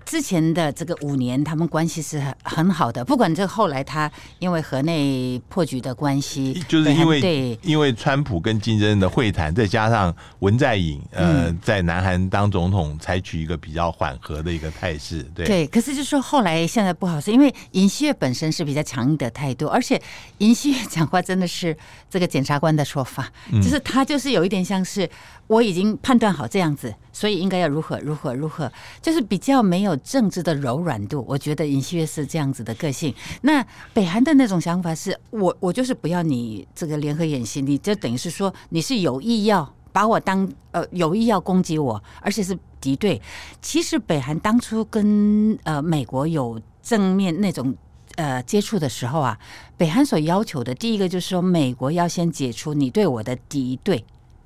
[0.06, 3.04] 之前的这个五年，他们关系是很很好的。
[3.04, 15.24] 不管这后来他因为河内破局的关系，就是因为对因为川普跟金正恩的会谈，再加上文在寅呃在南韩当总统，采取一个比较缓和的一个态势。
[15.36, 20.00] 对对，可是就是说后来现在不好，是因为尹锡悦本身是比较强硬的态度，而且
[20.38, 21.76] 尹锡悦讲话真的是
[22.10, 25.10] 这个检察官的说法，就是他就是有一点像是。
[25.48, 31.24] 我已经判断好这样子，所以应该要如何如何如何，就是比较没有政治的柔软度。
[31.28, 33.14] 我觉得尹锡悦是这样子的个性。
[33.42, 43.22] 那北韩的那种想法是我我就是不要你这个联合演习，你就等于是说你是有意要把我当呃有意要攻击我，而且是敌对。
[43.62, 47.76] 其实北韩当初跟呃美国有正面那种
[48.16, 49.38] 呃接触的时候啊，
[49.78, 54.04] 北韩所要求的第一个就是说美国要先解除你对我的敌对。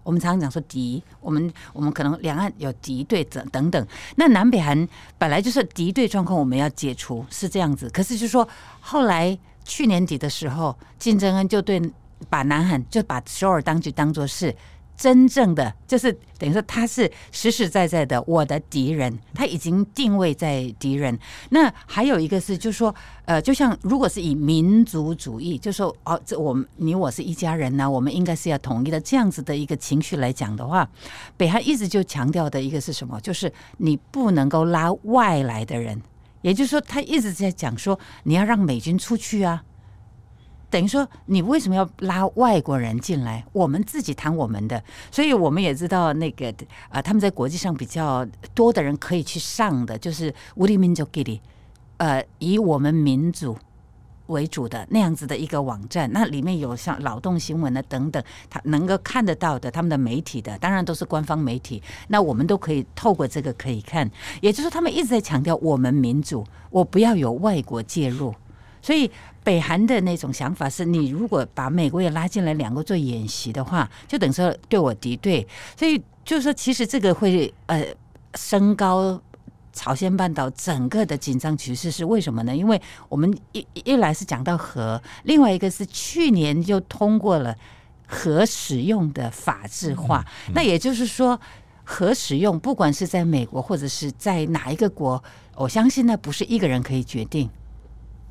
[0.10, 3.88] 我们常常讲说敌，我们我们可能两岸有敌对者等等。
[4.16, 4.88] 那南北韩
[5.20, 7.88] 本来就是敌对状况，我们要解除是这样子。
[7.90, 11.80] 可是就是说，后来去年底的时候，金正恩就对
[12.28, 14.56] 把南韩就把首尔当局当作是。
[15.00, 21.18] 真正的就是等于说他是实实在在的我的敌人，他已经定位在敌人。
[21.52, 30.90] 那还有一个是，就是说，呃，就像如果是以民族主义，就说哦，这我们你我是一家人呢，我们应该是要统一的这样子的一个情绪来讲的话，
[31.38, 33.18] 北韩一直就强调的一个是什么？
[33.22, 36.02] 就是你不能够拉外来的人，
[36.42, 39.64] 也就是说，他一直在讲说你要让美军出去啊。
[40.70, 43.44] 等于说，你为什么要拉外国人进来？
[43.52, 46.54] 我们自己谈我们的，所以我们也知道那个
[46.90, 51.42] 啊，他们在国际上比较多的人可以去上的，就是乌里民族给你，
[51.98, 53.58] 呃，以我们民主
[54.28, 64.08] 为主的那样子的一个网站，那里面有像劳动新闻的等等，他能够看得到的他们的媒体的，当然都是官方媒体，那我们都可以透过这个可以看，
[64.40, 68.32] 也就是说，他们一直在强调我们民主，我不要有外国介入。
[68.82, 69.10] 所以。
[69.42, 75.48] 北韩的那种想法是，你如果把美国也拉进来，两个做演习的话，就等于说对我敌对。
[75.76, 77.84] 所以就是说，其实这个会呃
[78.36, 79.20] 升高
[79.74, 82.56] 朝鲜半岛整个的紧张局势是为什么呢？
[82.56, 87.56] 因为我们一一来是讲到核，另外一个是去年就通过了
[88.06, 90.24] 核使用的法制化。
[90.54, 91.40] 那也就是说，
[91.84, 95.24] 核使用不管是在美国或者是在哪一个国，
[95.56, 97.50] 我相信那不是一个人可以决定。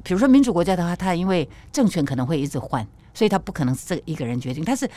[0.08, 4.88] 比如说民主国家的话，他因为政权可能会一直换，所以他不可能是这一个人决定，他是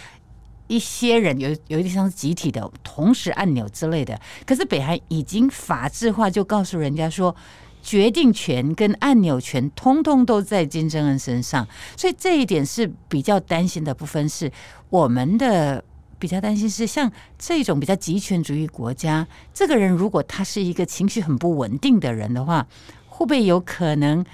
[0.68, 4.18] 一些人有有一点像是集体的同时按钮之类的。
[4.46, 7.36] 可是北韩已经法制化，就告诉人家说，
[7.82, 14.30] 决定权跟按钮权通通都在金正恩身上，所以这一点是比较担心的部分。
[14.30, 14.50] 是
[14.90, 15.84] 我们的
[16.18, 22.66] 比较担心是像这种比较极权主义国家，这个人如果他是一个情绪很不稳定的人的话，
[23.10, 24.26] 会不会有可能？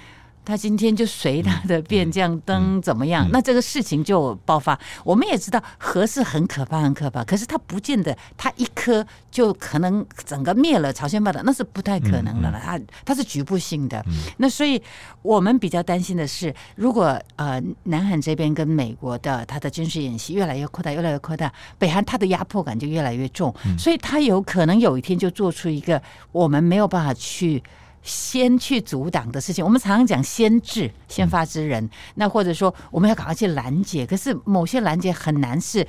[0.48, 3.28] 他今天就随他的便这样登怎么样？
[3.30, 4.80] 那这个事情就爆发。
[5.04, 7.22] 我们也知道核是很可怕，很可怕。
[7.22, 12.58] 可是他不见得，他一颗就可能整个灭了朝鲜半岛，那是不太可能的了。
[12.64, 14.02] 他他是局部性的。
[14.38, 14.82] 那所以
[15.20, 26.00] 我们比较担心的是，如果呃南韩这边跟美国的他的军事演习越来越扩大，越来越扩大，北韩他的压迫感就越来越重，所以他有可能有一天就做出一个
[26.32, 27.62] 我们没有办法去。
[28.02, 35.60] 先去阻挡的事情，我们常常讲先治先发制人，那或者说我们要赶快去拦截，可是某些拦截很难。
[35.60, 35.86] 是，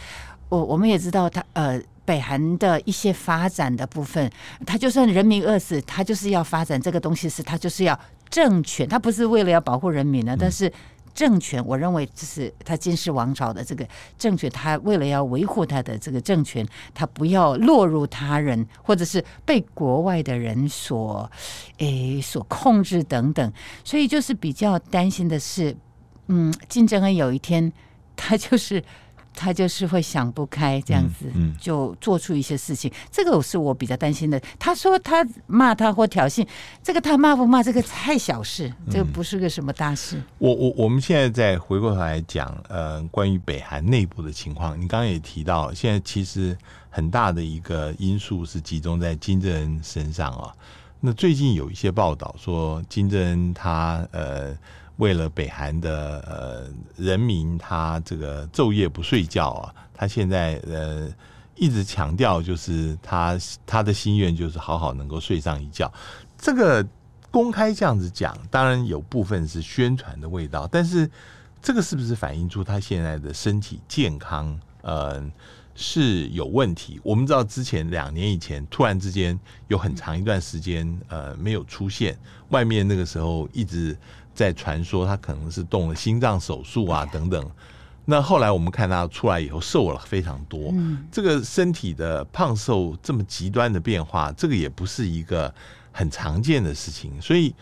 [0.50, 4.30] 我我们也知道，他呃，北韩的一些发展的部分，
[4.66, 10.72] 他就算人民饿死，他就是要发展这个东西，是他就是要政权，他不是为了要保护人民的，但是。
[11.14, 14.50] 政权，我认为这是他金氏王朝的这个政权。
[14.50, 21.30] 他为了要维护他的这个政权，他不要落入他人或者是被国外的人所
[21.78, 23.54] 诶所控制等等。
[23.84, 25.76] 所以就是比较担心的是，
[26.28, 27.72] 嗯，金正恩有一天
[28.16, 28.84] 他就是。
[29.40, 34.38] 他就是会想不开，这样子就做出一些事情，这个是我比较担心的。
[34.60, 36.46] 他说他骂他或挑衅，
[36.84, 40.22] 这个他骂不骂，这个太小事，这个不是个什么大事。
[40.40, 46.58] 我我我们现在再回过头来讲，呃，关于北韩内部的情况，你刚刚也提到，现在其实
[46.90, 50.54] 很大的一个因素是集中在金正恩身上啊。
[51.00, 54.54] 那最近有一些报道说，金正恩他呃。
[55.00, 61.08] 为了北韩的呃人民，他这个昼夜不睡觉啊，他现在呃
[61.56, 65.92] 一直强调，就是他他的心愿就是好好能够睡上一觉。
[66.38, 66.86] 这个
[67.32, 71.10] 公开这样子讲，当然有部分是宣传的味道，但是
[71.62, 75.24] 这个是不是反映出他现在的身体健康呃
[75.76, 77.00] 是有问题？
[77.04, 82.18] 我们知道之前两年以前突然之间有很长一段时间呃没有出现，
[82.50, 83.98] 外面那个时候一直。
[84.40, 87.52] 在传说他可能是动了心脏手术啊等等，
[88.06, 90.74] 那后来我们看他出来以后瘦了非常多，
[91.12, 95.54] 这个身体的胖瘦这么极端的变化，这个也不是一个
[95.92, 97.12] 很常见的事情。
[97.22, 97.54] 所以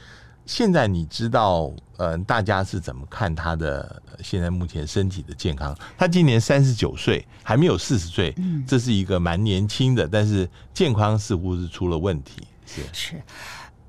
[0.45, 5.75] 现在你知道，呃，大家是怎么看他的现在目前身体的健康？
[5.97, 8.35] 他今年三十九岁，还没有四十岁，
[8.67, 13.23] 这是一个蛮年轻的，但是健康似乎是出了问题，是是。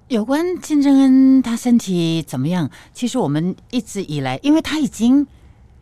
[0.08, 2.70] 有关金正恩他身体怎么样？
[2.94, 5.26] 其实我们一直以来，因为他已经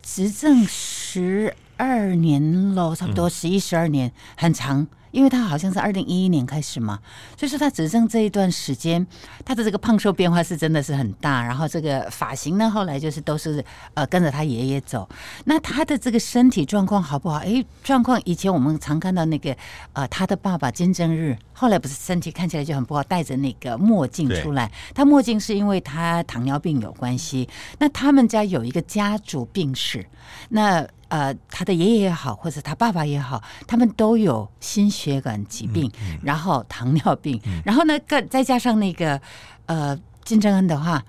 [0.03, 4.85] 执政十二年了，差不多十一十二年，很长。
[5.11, 6.99] 因为他好像是二零一一年开始嘛，
[7.37, 9.05] 所以说他执政这一段时间，
[9.45, 11.43] 他的这个胖瘦变化是真的是很大。
[11.43, 15.07] 然后这个发型呢，后来就是都是呃跟着他爷爷走。
[15.45, 17.37] 那他的这个身体状况好不好？
[17.37, 19.55] 哎，状况以前我们常看到那个
[19.93, 24.71] 呃他的爸爸金正日，后来不是身体看起来就很不好，戴着那个墨镜出来。
[24.93, 27.47] 他墨镜是因为他糖尿病有关系。
[27.79, 30.05] 那他们家有一个家族病史，
[30.49, 30.87] 那。
[31.09, 39.19] 呃，他的爷爷也好，或者他爸爸也好，他们都有心血管疾病，嗯嗯、然后糖尿病，嗯、然后呢，再再加上那个
[39.65, 41.03] 呃，金正恩的话，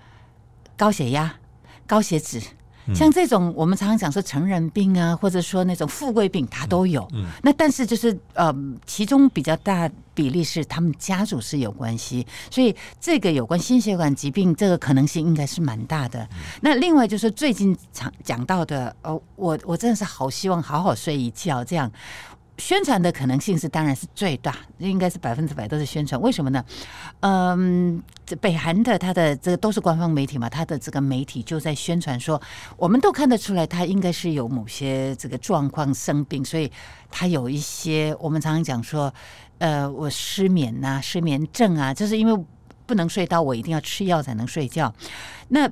[0.77, 1.35] 高血压、
[1.87, 2.41] 高血脂。
[2.95, 7.07] 像这种我们常常讲说成人病啊，或者说那种富贵病，他都有。
[7.13, 8.55] 嗯，那但是就是呃，
[8.87, 16.29] 其中比较大比例是他们家族是有关系，所以这个有关心血管疾病这个可能性应该是蛮大的。
[16.61, 21.91] 那另外就是最近常讲到的，哦，我我真的是好希望好好睡一觉这样。
[22.59, 26.21] 宣传的可能性是当然是最大，应该是百分之百都是宣传。
[26.21, 26.65] 为什么呢？
[27.21, 28.03] 嗯，
[28.41, 32.41] 北韩的他的这个都是官方媒体嘛，他的这个媒体就在宣传说，
[32.77, 36.71] 我们都看得出来他应该是有某些这个状况生病，所以
[37.11, 39.15] 他有一些我们常常讲说，
[39.59, 42.45] 呃，我失眠呐、失眠症啊，就是因为
[42.87, 44.93] 不能睡到，我一定要吃药才能睡觉。
[45.49, 45.71] 那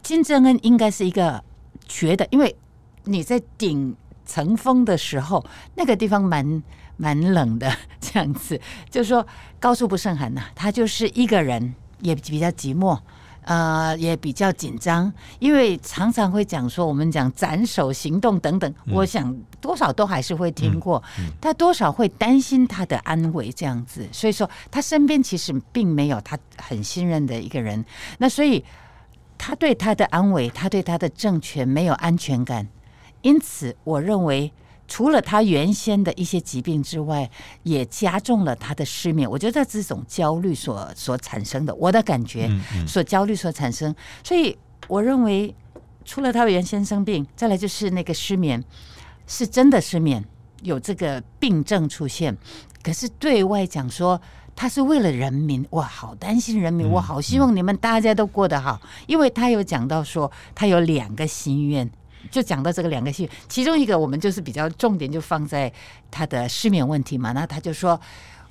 [0.00, 1.42] 金正恩应该是一个
[1.88, 2.56] 觉得，因为
[3.04, 3.96] 你在顶。
[4.30, 6.62] 层风的时候，那个地方蛮
[6.96, 7.68] 蛮冷的，
[8.00, 9.26] 这样子，就是说
[9.58, 10.50] 高处不胜寒呐、啊。
[10.54, 12.96] 他就是一个人，也比较寂寞，
[13.42, 27.84] 呃，也比较紧张，因为常常会讲说，我们讲斩首行动等等，嗯、我想多少都还是会听过，嗯嗯、他多少会担心他的安危这样子，所以说他身边其实并没有他很信任的一个人，
[28.18, 28.64] 那所以。
[29.42, 32.68] 他对他的安危，他对他的政权没有安全感，
[33.22, 34.52] 因此我认为。
[34.92, 37.30] 除了他原先的一些疾病之外，
[37.62, 39.30] 也加重了他的失眠。
[39.30, 42.50] 我觉得这种焦虑所所产生的，我的感觉，
[42.88, 43.94] 所焦虑所产生。
[44.24, 44.58] 所以
[44.88, 45.54] 我认为，
[46.04, 48.64] 除了他原先生病，再来就是那个失眠，
[49.28, 50.24] 是真的失眠，
[50.62, 52.36] 有这个病症出现。
[52.82, 54.20] 可是对外讲说，
[54.56, 61.88] 他是为了人民，我好担心人民，我好希望你们大家都过得好，因为他有讲到说，他有两个心愿。
[62.30, 65.72] 就讲到这个两个戏，其中一个我们就是比较重点就放在
[66.10, 67.32] 他的失眠问题嘛。
[67.32, 68.00] 那他就说：“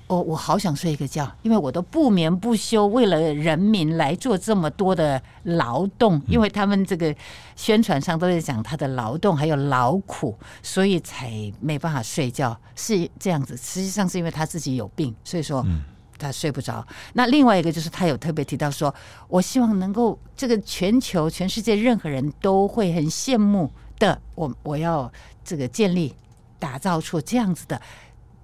[0.08, 7.14] 哦，我好想睡一个觉，因为我都不眠不休，为了人民来做这么多的劳动，因为他们这个
[7.56, 13.56] 宣传上都在讲他的劳动还有劳苦，所以才没办法睡觉，是这样子。
[13.58, 15.66] 实际上是因为他自己有病，所以说。”
[16.20, 16.86] 他睡不着。
[17.14, 18.94] 那另外一个就是，他有特别提到说，
[19.28, 25.12] 我希望能够这个全球、全世界任何人都会很羡慕的，我我要
[25.44, 26.14] 这个建立、
[26.60, 27.82] 打造出这样子的。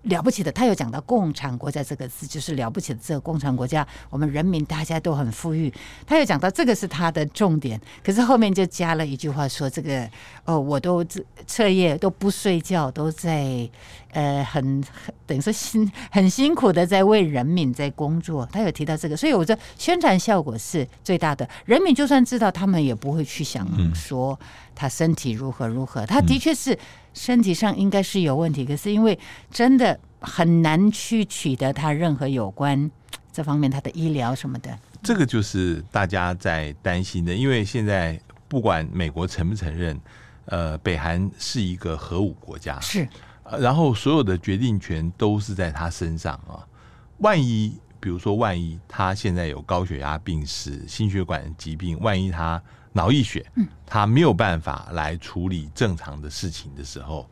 [0.05, 5.73] 了不起的，他有讲到“共产国家”这个字，就是了不起的这个共产国家，我们人民大家都很富裕。
[6.05, 10.07] 他有讲到这个是他的重点，可是后面就加了一句话说：“这个
[10.45, 11.05] 哦，我都
[11.45, 13.69] 彻夜都不睡觉，都在
[14.11, 14.83] 呃很
[15.25, 21.47] 等于说辛很辛苦的在为人民在工作。”他有提到这个，所以我觉得宣传效果是最大的。
[21.65, 24.39] 人民就算知道，他们也不会去想说
[24.73, 26.05] 他身体如何如何。
[26.05, 26.77] 他的确是。
[27.15, 29.17] 身体上应该是有问题，可是因为
[29.49, 32.91] 真的很难去取得他任何有关
[33.31, 34.77] 这方面他的医疗什么的。
[35.01, 38.19] 这个就是大家在担心的，因为现在
[38.49, 39.97] 不管美国承不承认，
[40.45, 43.07] 呃，北韩是一个核武国家，是，
[43.59, 46.65] 然后所有的决定权都是在他身上啊。
[47.19, 52.61] 万一比如说，万一他现在有高血压病史、心血管疾病，万一他。
[52.97, 53.45] 脑溢血，
[53.85, 57.29] 他没有办法来处理正常的事情的时候，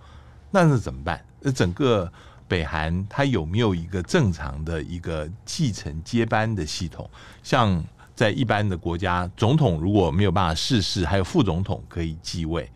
[0.51, 1.23] 那是怎么办？
[1.39, 2.11] 那整个
[2.49, 7.09] 北韩他有没有一个正常的一个继承接班的系统？
[7.41, 7.81] 像
[8.13, 12.69] 在一般的国家，总统如果没有办法逝世，还有副总统可以继位。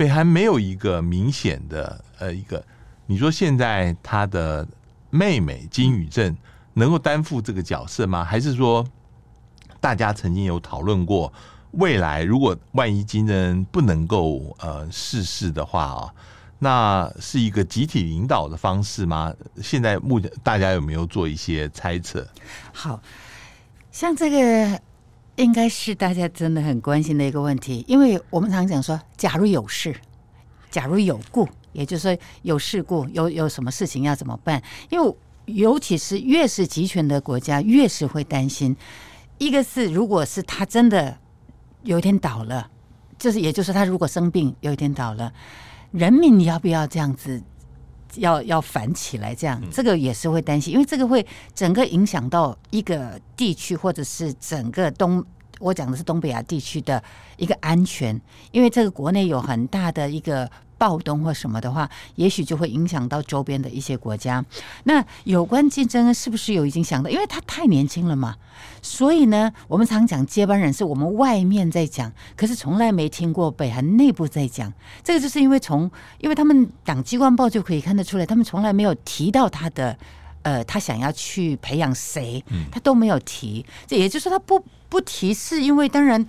[0.00, 2.64] 北韩没有一个明显的呃一个，
[3.04, 4.66] 你说现在他的
[5.10, 6.34] 妹妹金宇正
[6.72, 8.24] 能够担负这个角色吗？
[8.24, 8.82] 还是说
[9.78, 11.30] 大家曾经有讨论过？
[11.72, 16.14] 未来如果万一金正恩不能够呃逝世的话啊，
[16.60, 19.30] 那是一个集体领导的方式吗？
[19.62, 22.26] 现在目前大家有没有做一些猜测？
[22.72, 23.02] 好
[23.92, 24.80] 像这个
[25.42, 29.94] 应该是大家真的很关心的一个问题，因为我们常讲说，假如有事，
[30.70, 34.62] 假如有故，也就是说有事故，有有什么事情要怎么办？
[34.90, 35.16] 因为
[35.46, 38.76] 尤其是越是集权的国家，越是会担心。
[39.38, 41.18] 一个是如果是他真的。
[41.82, 42.70] 有一天倒了，
[43.18, 45.32] 就是也就是他如果生病，有一天倒了，
[45.92, 47.42] 人民你要不要这样子，
[48.16, 55.24] 要要反起来这样，这个也是会担心，因为这个会整个影响到一个地区或者是整个东，
[55.58, 57.02] 我讲的是东北亚地区的
[57.36, 58.20] 一个安全，
[58.52, 60.50] 因为这个国内有很大的一个。
[60.80, 64.42] 暴动或什么的话，也许就会影响到周边的一些国家。
[64.84, 67.10] 那有关竞争是不是有已经想到？
[67.10, 68.34] 因为他太年轻了嘛，
[68.80, 74.72] 所以呢，我们常讲接班人是我们外面在讲，可是从来没听过北韩内部在讲。
[75.04, 79.94] 这个就是因为从，因为他们党机关报就可以看得出来，他们从来没有提到他的，
[80.40, 83.66] 呃，他想要去培养谁，他都没有提。
[83.86, 86.26] 这也就是说，他不不提，是因为当然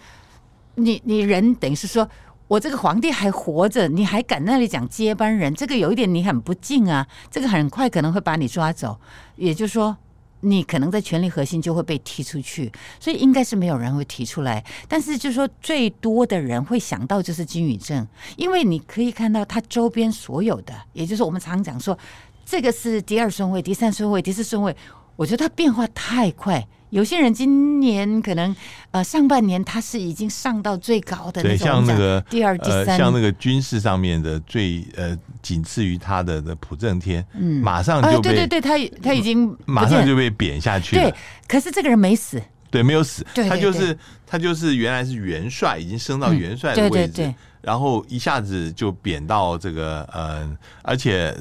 [0.76, 2.06] 你，你你人等于是说。
[2.52, 5.56] 我这个皇帝还活着，你还敢那里讲接班人？
[5.56, 7.08] 这个有一点你很不敬啊！
[7.30, 9.00] 这个很快可能会把你抓走，
[9.38, 9.96] 也就是说，
[10.42, 14.62] 你可能在权力核心就会被踢出去，所以应该是没有人会提出来。
[14.90, 21.98] 但是就是说，最多的人会想到就是金宇正，因为你可以看到他周边所有的，也就是我们常讲说，
[22.46, 24.76] 这个是第二顺位、第三顺位、第四顺位，
[25.16, 26.68] 我觉得他变化太快。
[26.92, 28.56] 有些人今年可能
[28.92, 41.02] 呃上半年他是已经上到最高的那种，对，像那个第二、第三，呃，像那个军事上面的最呃仅次于他的的朴正天，嗯，马上就被，啊、对对对，他他已经马上就被贬下去了。
[41.02, 41.14] 对，
[41.48, 51.36] 可是这个人没死，对，没有死，他就是他就是原来是元帅，已经升到元帅的位置，嗯、对对对，然后一下子就贬到这个呃，而且。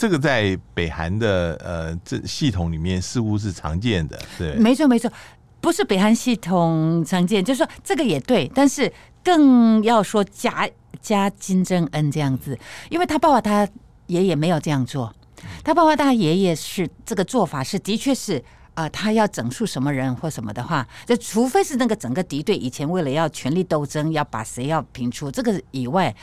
[0.00, 5.12] 这个在北韩的呃这系统里面似乎是常见的，对，没错没错，
[5.60, 8.90] 不是北韩系统常见，就是说这个也对，但是
[9.22, 10.66] 更要说加
[11.02, 13.68] 加金正恩这样子，因为他爸爸他
[14.06, 15.14] 爷爷没有这样做，
[15.62, 18.42] 他爸爸他爷爷是这个做法是的确是。
[18.74, 26.14] 呃，他要整肃什么人或什么的话，就除非是那个整个敌对以前为了要权力斗争，要把谁要平出这个以外，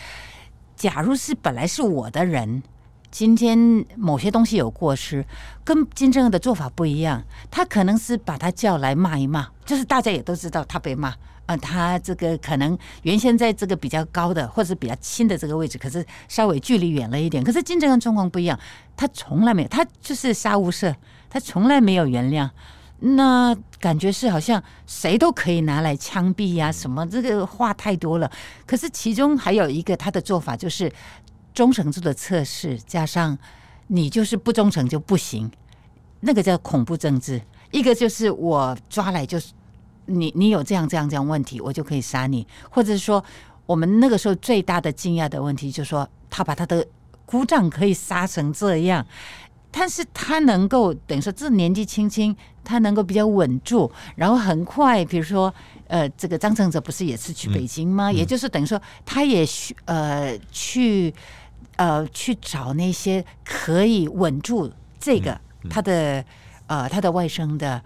[0.75, 2.63] 假如是本来是我的人，
[3.17, 3.57] 今天
[3.95, 5.25] 某些东西有过失，
[5.63, 11.15] 跟金正恩的做法不一样，他可能是把他叫来骂一骂，就是大家也都知道他被骂。
[11.47, 17.43] 呃，他这个可能原先在这个比较高的或者比较轻的这个位置，可是稍微距离远了一点。
[17.43, 18.59] 可是金正恩状况不一样，
[18.95, 20.93] 他从来没有，他就是杀无赦，
[21.27, 22.47] 他从来没有原谅。
[22.99, 28.29] 那感觉是好像谁都可以拿来枪毙呀，什么这个话太多了。
[28.67, 30.91] 可是其中还有一个他的做法，就是
[31.57, 33.35] 忠诚度的测试，加上
[33.87, 35.49] 你就是不忠诚就不行，
[36.19, 37.41] 那个叫恐怖政治。
[37.71, 39.53] 一个就是我抓来就是。
[40.09, 43.21] 你你有这样这样这样问题，我就可以杀你，或者是说，
[43.65, 46.87] 我们那个时候最大的惊讶的问题，就是说他把他的
[47.25, 49.05] 姑丈可以杀成这样，
[49.69, 52.33] 但是他能够等于说这年纪轻轻，
[52.63, 55.53] 他能够比较稳住，然后很快，比如说
[55.87, 58.09] 呃，这个张承泽不是也是去北京吗？
[58.09, 61.13] 嗯嗯、也就是等于说，他也去呃去
[61.77, 66.23] 呃去找那些可以稳住这个他的
[66.67, 67.81] 呃他的外甥的。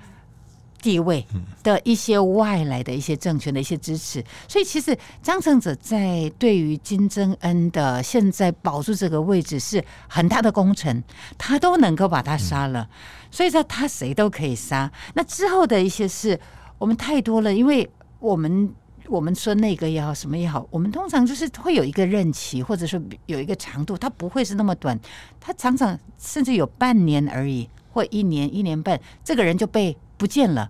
[0.83, 1.23] 地位
[1.61, 11.03] 的一些外来的一些政权的一些支持，所以其实张成泽在对于金正恩的现在保住这个位置是很大的功臣，
[11.37, 12.89] 他都能够把他杀了，
[13.29, 14.91] 所以说他谁都可以杀。
[15.13, 16.39] 那之后的一些事，
[16.79, 17.87] 我们太多了，因为
[18.17, 18.73] 我们
[19.11, 24.99] 我们说那个也好，什么也好，我们通常就是会有一个任期，或者说有一个长度，它不会是那么短，
[25.39, 29.95] 它常常甚至有半年而已，或一年一年半，这个人就被。
[30.21, 30.69] 不见了，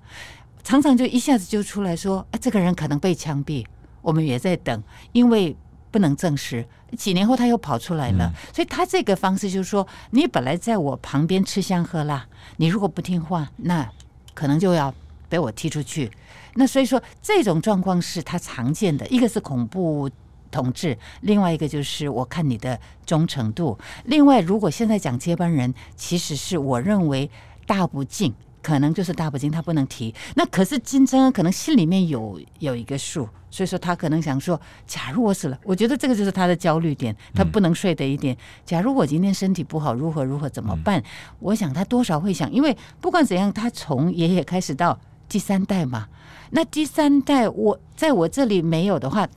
[0.63, 3.65] 常常就一下子就出来说：“啊，这个人可能被枪毙。”
[4.01, 4.81] 我们也在等，
[5.11, 5.53] 因为
[5.91, 6.65] 不能证实。
[6.97, 12.25] 几年后他又跑出来了，嗯、所以他这个方式就是说：你本来在我旁边吃香喝辣，
[12.55, 13.91] 你如果不听话，那
[14.33, 14.93] 可能就要
[15.27, 16.09] 被我踢出去。
[16.55, 20.09] 那所以说，这种状况是他常见的，一个是恐怖
[20.49, 23.77] 统治，另外一个就是我看你的忠诚度。
[24.05, 27.29] 另外，如果现在讲接班人，其实是我认为
[27.65, 28.33] 大不敬。
[28.63, 30.13] 可能就是大不敬，他不能提。
[30.35, 38.37] 那可是金正恩可能心里面有有一个数，所以说他可能想说：假如我死了，我觉得这个就是他的焦虑点，他不能睡的一点。
[38.63, 41.03] 假如我今天身体不好，如何如何怎么办？
[41.39, 46.07] 我想他多少会想，因为不管怎样，他从爷爷开始到第三代嘛。
[46.51, 49.27] 那第三代我在我这里没有的话，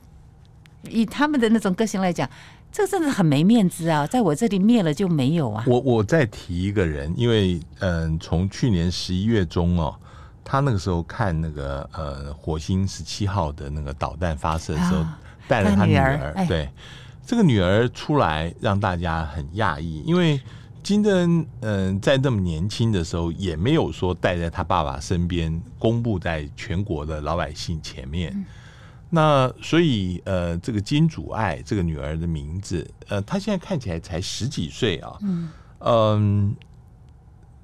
[0.89, 2.29] 以他们的那种个性来讲。
[2.71, 4.05] 这真的很没面子啊！
[4.05, 5.63] 在我这里灭了就没有啊！
[5.65, 9.95] 我我再提一个人，因为嗯，从去年十一月中哦，
[10.43, 15.05] 他那个时候看那个呃火星十七号的那个导弹发射的时候，
[15.47, 16.69] 带了他女儿，对
[17.25, 20.37] 这个女儿出来让大家很讶异，因为
[20.85, 28.45] 金正恩嗯在那么年轻的时候也没有说带在他爸爸身边，公布在全国的老百姓前面。
[29.09, 36.55] 那所以呃，这个金主爱这个女儿的名字，呃，她现在看起来才十几岁啊，嗯，嗯，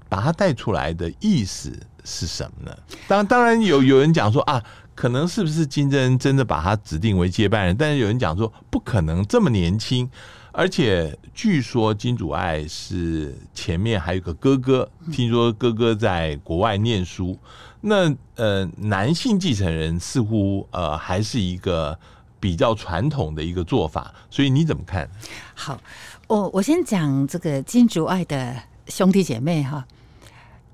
[0.09, 1.71] 把她带出来的意思
[2.03, 2.75] 是什么呢？
[3.07, 4.63] 当当然有有人讲说啊，
[4.95, 7.75] 可能是不是金正恩真的把她指定为接班人？
[7.77, 10.09] 但是有人讲说不可能这么年轻，
[10.51, 17.37] 而且据说金主爱是前面还有个哥哥，听说哥哥在国外念书。
[17.79, 21.97] 那呃，男性继承人似乎呃还是一个
[22.39, 25.09] 比较传统的一个做法，所以你怎么看？
[25.55, 25.79] 好，
[26.27, 28.55] 我我先讲这个金主爱的
[28.87, 29.85] 兄弟姐妹哈，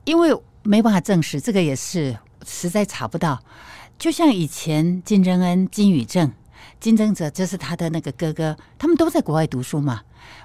[0.04, 3.40] 因为没办法证实，这个也是实在查不到。
[3.98, 6.32] 就像以前金正恩、金宇正、
[6.80, 10.02] 金正哲，就是他的那个哥哥，他们都在国外读书嘛，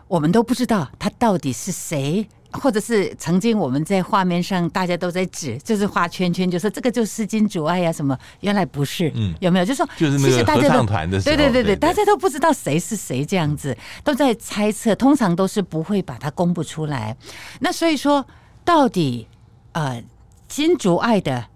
[0.08, 2.28] 我们都不知道他到底是谁。
[2.54, 9.64] 或者是曾经我们在画面上大家都在指，就是画圈圈，就说这个就是金主爱呀什么，原来不是，嗯，有没有？
[9.64, 13.74] 就说就是那个合唱团的时候，对对对对，大家都不知道谁是谁，这样子
[14.04, 17.16] 都在猜测，通常都是不会把它公布出来。
[17.60, 18.26] 那所以说，
[18.66, 19.26] 到底
[19.72, 20.04] 呃
[20.46, 21.46] 金主爱的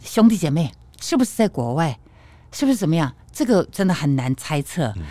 [0.00, 1.96] 兄弟姐妹是不是在国外，
[2.50, 3.14] 是不是怎么样？
[3.32, 4.92] 这个真的很难猜测。
[4.96, 5.02] 嗯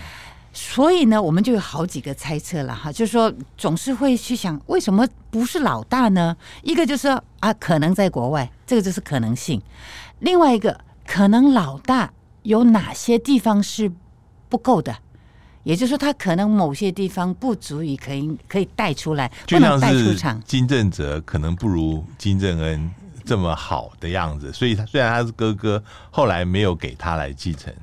[0.53, 6.35] 所以呢，我们就有好几个猜测了哈，就是说总是会去想，为什么不是老大呢？
[6.61, 9.61] 一个就是说啊，可能在国外，这个就是可能性；
[10.19, 12.11] 另外一个，可能老大
[12.43, 13.89] 有哪些地方是
[14.49, 14.93] 不够的，
[15.63, 20.37] 也就是说他可能某些地方不足以可以可以带出来，不能带出场。
[20.43, 22.91] 金正哲可能不如金正恩
[23.25, 27.73] 这么好的样子，所以他虽然他是哥哥，后来没有给他来继承。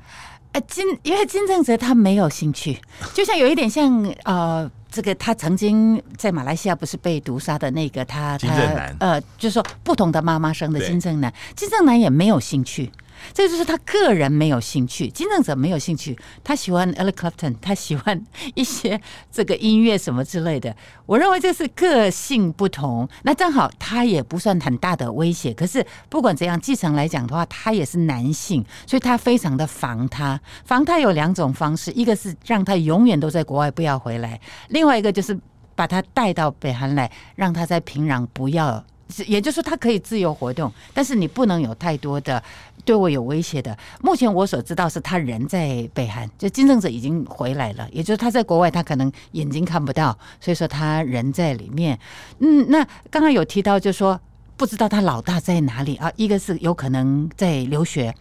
[0.51, 2.79] 呃，金因为金正哲他没有兴趣，
[3.13, 12.91] 就像有一点像呃这个他曾经在马来西亚不是被毒杀的那个他金正男呃，就是说不同的妈妈生的金正男，金正男也没有兴趣。
[13.33, 18.99] 这就是他个人没有兴趣，金正者没有兴趣，他喜欢 e l l Clapton，他喜欢一些
[19.31, 20.75] 这个音乐什么之类的。
[21.05, 25.53] 我认为这是个性不同，那正好他也不算很大的威胁。
[25.53, 30.39] 可是不管怎样，继承来讲的话，他也是男性，所以他非常的防他。
[30.65, 34.39] 防他有两种方式，一个是让他永远都在国外不要回来，
[34.69, 35.37] 另外一个就是
[35.75, 38.83] 把他带到北韩来，让他在平壤不要。
[39.25, 42.41] 也就是说，他可以自由活动，但是你不能有太多的
[42.89, 43.77] 对我有威胁的。
[44.01, 51.99] 目前我所知道是他人在北韩，就金正者已经回来了，也就是他在国外，他可能眼睛看不到，所以说他人在里面。
[52.39, 54.19] 嗯，那刚刚有提到，就是说
[54.57, 56.11] 不知道他老大在哪里啊？
[56.15, 58.11] 一个是有可能在留学，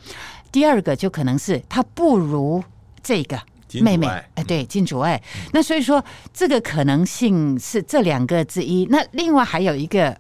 [0.53, 2.63] 第二个就可能是他不如
[3.03, 3.41] 这个
[3.81, 5.19] 妹妹，哎，对，金主爱。
[5.55, 6.05] 那所以说
[6.35, 8.85] 这个可能性是这两个之一。
[8.91, 10.15] 那另外还有一个。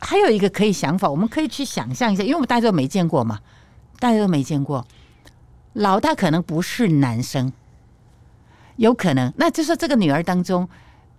[0.00, 3.38] 还有一个可以想法，我们可以去想象一下，因为我们大家都没见过嘛，
[3.98, 4.86] 大家都没见过，
[5.72, 7.52] 老大可能不是男生，
[8.76, 10.68] 有可能，那就是这个女儿当中，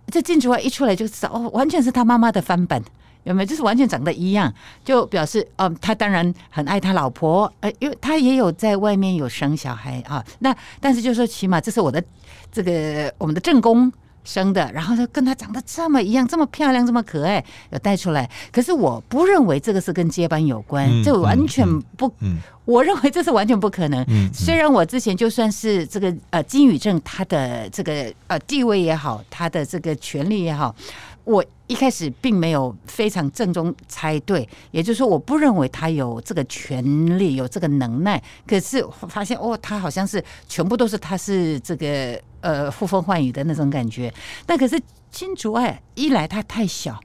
[0.08, 2.82] 这金主外一出来就知道哦，完全是他妈妈的翻版，
[3.24, 3.46] 有没有？
[3.46, 4.52] 就是完全长得一样，
[4.84, 12.02] 就表示哦，他当然很爱他老婆，呃，因为他也有在外面有生小孩啊，那但是就是说，起码这是我的
[12.50, 13.92] 这个我们的正宫。
[14.26, 18.28] 生的，然后他跟他长得这么一样，这么漂亮，这么可爱，有带出来。
[18.52, 21.66] 可是我不认为这个是跟接班有关，这、嗯、完全
[21.96, 22.38] 不、嗯嗯。
[22.66, 24.04] 我认为这是完全不可能。
[24.34, 30.74] 虽然我之前就算是这个呃金宇正他的这个呃地位也好，他的这个权利也好。
[31.22, 38.22] 我一开始并没有非常正宗猜对，也就是说，我不认为他有这个权利，有这个能耐。
[38.46, 44.12] 可是发现哦，他好像是全部都是他是这个呃呼风唤雨的那种感觉。
[44.46, 44.80] 那可是
[45.10, 47.00] 金主爱一来他太小，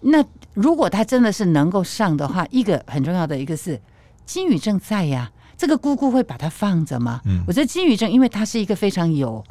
[0.00, 0.24] 那
[0.54, 3.80] 如果他真的是能够上的话，一个很重要的一个是
[4.26, 7.20] 金宇正在呀，这个姑姑会把他放着吗？
[7.24, 9.44] 嗯，我觉得金宇正因为他是一个非常有。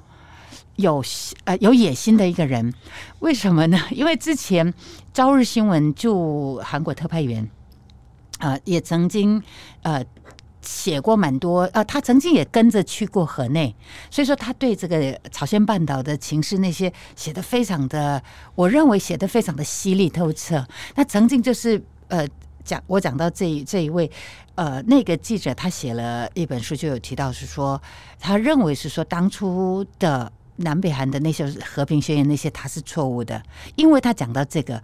[0.79, 1.03] 有
[1.43, 2.73] 呃有野心的一个人，
[3.19, 3.77] 为什么呢？
[3.91, 4.73] 因为之前
[5.13, 7.43] 朝日新闻驻韩国特派员
[8.37, 9.43] 啊、呃，也曾经
[9.81, 10.01] 呃
[10.61, 13.75] 写过蛮多呃，他曾经也跟着去过河内，
[14.11, 18.21] 所以说他对这个朝鲜半岛的情势那些写的非常的，
[18.55, 20.65] 我认为写得非常的犀利透彻。
[20.95, 22.27] 那曾经就是呃
[22.63, 24.09] 讲我讲到这这一位
[24.55, 27.81] 呃那个记者，他写了一本书，就有提到是说，
[28.19, 30.31] 他认为是说当初的。
[30.61, 33.41] 南北韩的那些和平宣言，那些他是错误的，
[33.77, 34.83] 因为他讲到这个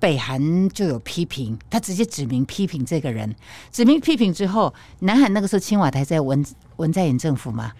[0.00, 3.32] 北韩就有批评，他直接指名批评这个人，
[3.70, 6.44] 指名批评之后，南韩那个时候青瓦台在文
[6.76, 7.70] 文在寅政府嘛，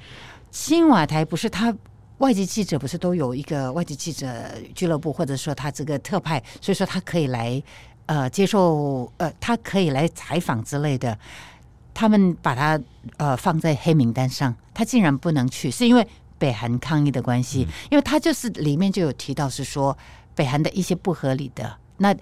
[0.53, 1.75] 青瓦台不是他
[2.19, 4.31] 外籍记者不是都有一个外籍记者
[4.75, 7.61] 俱乐部，或者说他这个特派，所以说他可以来
[8.07, 11.19] 呃接受呃他可以来采访之类的，
[11.95, 12.79] 他们把他
[13.17, 16.07] 呃放在黑名单上，他竟然不能去，是因为。
[16.41, 19.95] 北韩抗议的关系，因为他就是里面就有提到是说
[20.35, 22.15] 北韩的一些不合理的那，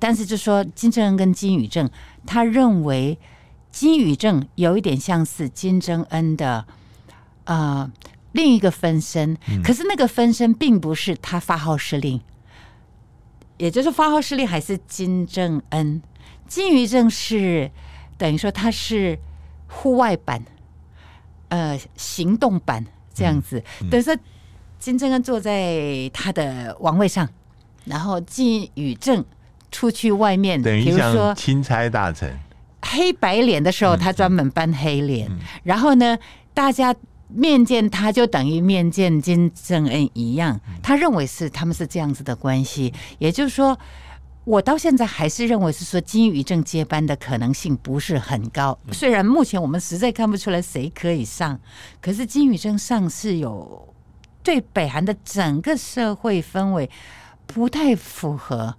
[0.00, 1.88] 但是就说金正恩跟金宇正，
[2.24, 3.18] 他认为
[3.70, 6.64] 金宇正有一点像是金正恩的
[7.44, 7.90] 呃
[8.32, 12.20] 另一个分身，可是那个分身并不是他发号施令，
[13.58, 16.00] 也就是发号施令还是金正恩，
[16.48, 17.70] 金宇正是
[18.16, 19.18] 等于说他是
[19.68, 20.44] 户外版，
[21.48, 22.86] 呃行动版。
[23.16, 24.12] 这样子，等于说
[24.76, 27.28] 金正恩坐在他的王位上，
[27.84, 29.24] 然后金宇正
[29.70, 32.38] 出去外面，等于说钦差大臣。
[32.82, 35.30] 黑白脸的时候，他专门扮黑脸，
[35.62, 36.18] 然后呢，
[36.52, 36.94] 大家
[37.28, 43.78] 面见他就等于面见金正恩一样，他认为是他们是这样子的关系，也就是说。
[44.46, 51.58] 我到现在还是认为是说金宇正接班的可能性不是很高，虽然目前我们实在看不出来谁可以上，
[52.02, 53.94] 可是金宇正上是有
[54.42, 56.90] 对北韩的整个社会氛围
[57.46, 58.74] 不太符合。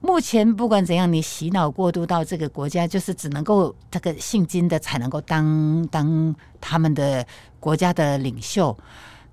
[0.00, 7.26] 目前不管怎样，你洗脑过度到这个国家，就是只能够这个姓金的才能够当当他们的
[7.58, 8.76] 国家的领袖，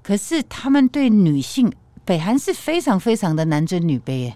[0.01, 1.71] 可是他们对女性，
[2.05, 4.33] 北韩是非常非常的男尊女卑，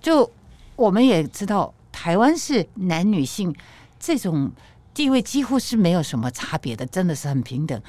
[0.00, 0.30] 就。
[0.74, 3.54] 我们也知道，台湾是男女性
[4.00, 4.50] 这种
[4.94, 7.80] 地位几乎是没有什么差别的，真的是很平等。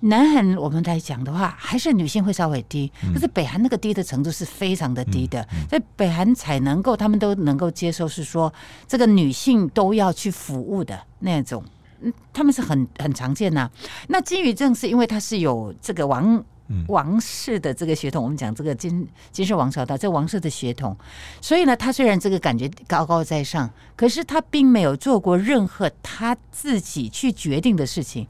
[0.00, 8.52] 南韩我们来讲的话，还是女性会稍微低，可是北韩那个低的程度是非常的低的，在北韩才能够，他们都能够接受，是说
[8.86, 11.64] 这个女性都要去服务的那种，
[12.02, 13.70] 嗯他们是很很常见呐。
[14.08, 16.44] 那金宇正是因为他是有这个王
[16.88, 20.94] 王室的这个血统，我们讲这个金金氏王朝的这王室的血统，
[21.40, 28.26] 所以呢，他虽然这个感觉高高在上，可是他并没有做过任何他自己去决定的事情。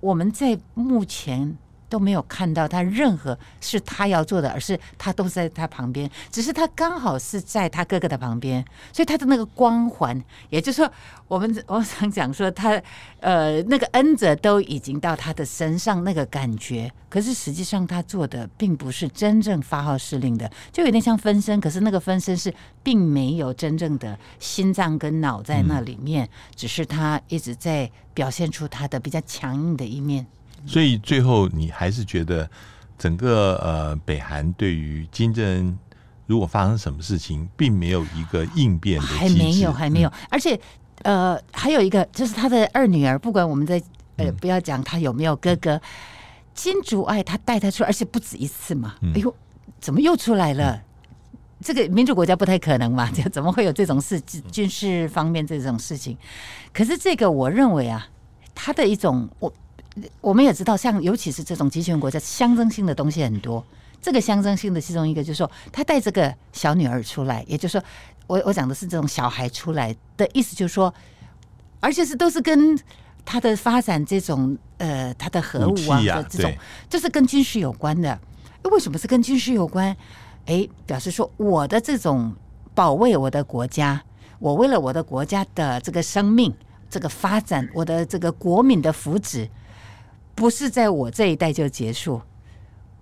[0.00, 1.58] 我们在目前。
[1.90, 10.90] 都没有看到他任何是他要做的，而是他都在他旁边，只是他刚好是在他哥哥的旁边，所以他的那个光环，也就是说，
[11.26, 12.80] 我们 我想讲说他
[13.18, 30.24] 呃那个恩泽都已经到他的身上那个感觉，可是实际上他做的并不是真正发号施令的，就有点像分身，可是那个分身是并没有真正的心脏跟脑在那里面，只是他一直在表现出他的比较强硬的一面。
[30.66, 32.48] 所以最后，你还是觉得
[32.98, 35.78] 整个呃北韩对于金正恩
[36.26, 40.12] 如果发生什么事情，并没有一个应变的，还没有，还没有。
[40.28, 40.58] 而且
[41.02, 43.82] 呃，还有一个就是他的二女儿，不管我们在
[44.16, 45.80] 呃不要讲他有没有哥哥，
[46.54, 48.94] 金主爱他带他出，而且不止一次嘛。
[49.14, 49.34] 哎呦，
[49.80, 50.80] 怎么又出来了？
[51.62, 54.20] 这个民主国家不太可能嘛，就 怎么会有这种事？
[54.52, 56.16] 军事方面这种事情，
[56.72, 58.06] 可是这个我认为啊，
[58.54, 59.52] 他的一种我。
[60.20, 63.64] 我们也知道，像尤其是这种集权国家，象征性的东西很多。
[64.02, 67.84] 这个象征性的其中一个，就是说，他带这个小女儿出来，也就是说，
[68.26, 70.94] 我我讲的是这种小孩出来的意思，就是说，
[71.80, 72.78] 而且是都是跟
[73.26, 76.50] 他的发展这种呃，他的核武啊的这种，
[76.88, 78.18] 就是跟军事有关的。
[78.62, 79.94] 为什么是跟军事有关？
[80.46, 82.34] 哎，表示说我的这种
[82.74, 84.02] 保卫我的国家，
[84.38, 86.50] 我为了我的国家的这个生命、
[86.88, 89.46] 这个发展，我的这个国民的福祉。
[90.40, 92.18] 不是在我这一代就结束，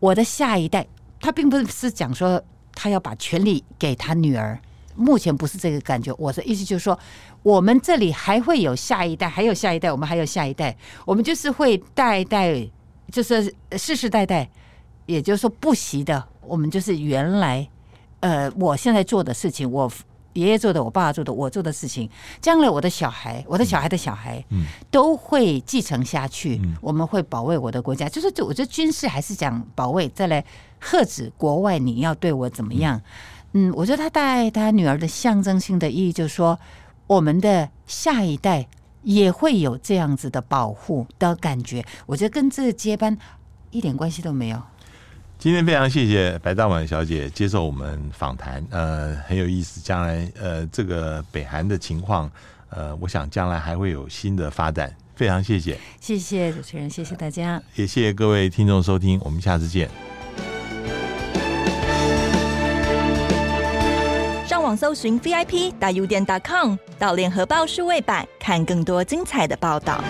[0.00, 0.84] 我的下一代，
[1.20, 2.42] 他并不是讲说
[2.74, 4.60] 他要把权力给他女儿，
[4.96, 6.12] 目前不是这个感觉。
[6.18, 6.98] 我的意思就是说，
[7.44, 10.76] 我们这里还会有下一代，还有下一代，我们还有下一代，
[11.06, 12.68] 我们就是会代代，
[13.12, 14.50] 就是世世代代，
[15.06, 17.68] 也就是说不息的，我们就是原来，
[18.18, 19.88] 呃，我现在做的事情，我。
[20.38, 22.08] 爷爷做的，我爸爸做的，我做的事情，
[22.40, 26.60] 将来我的小孩，我的小孩的小孩，嗯，都会继承下去。
[26.62, 30.44] 嗯，我们会保卫我的国家，就是就我觉得军事还是讲保卫，再来
[30.82, 33.00] 遏止国外你要对我怎么样。
[33.52, 36.58] 嗯，我觉得他带他女儿的象征性的意义，就是说
[37.06, 38.66] 我们的下一代
[39.02, 41.84] 也会有这样子的保护的感觉。
[42.06, 43.16] 我觉得跟这个接班
[43.70, 44.62] 一点关系都没有。
[45.38, 49.80] 今天非常谢谢白大碗小姐接受我们访谈，呃，很有意思。
[49.80, 52.28] 将来呃，这个北韩的情况，
[52.70, 54.92] 呃，我想将来还会有新的发展。
[55.14, 59.88] 非常谢谢，谢谢主持人，谢谢大家，呃，也谢谢各位听众收听，我们下次见。
[64.44, 70.02] 上网搜寻 VIP 大 U 点 .com，到联合报数位版看更多精彩的报道。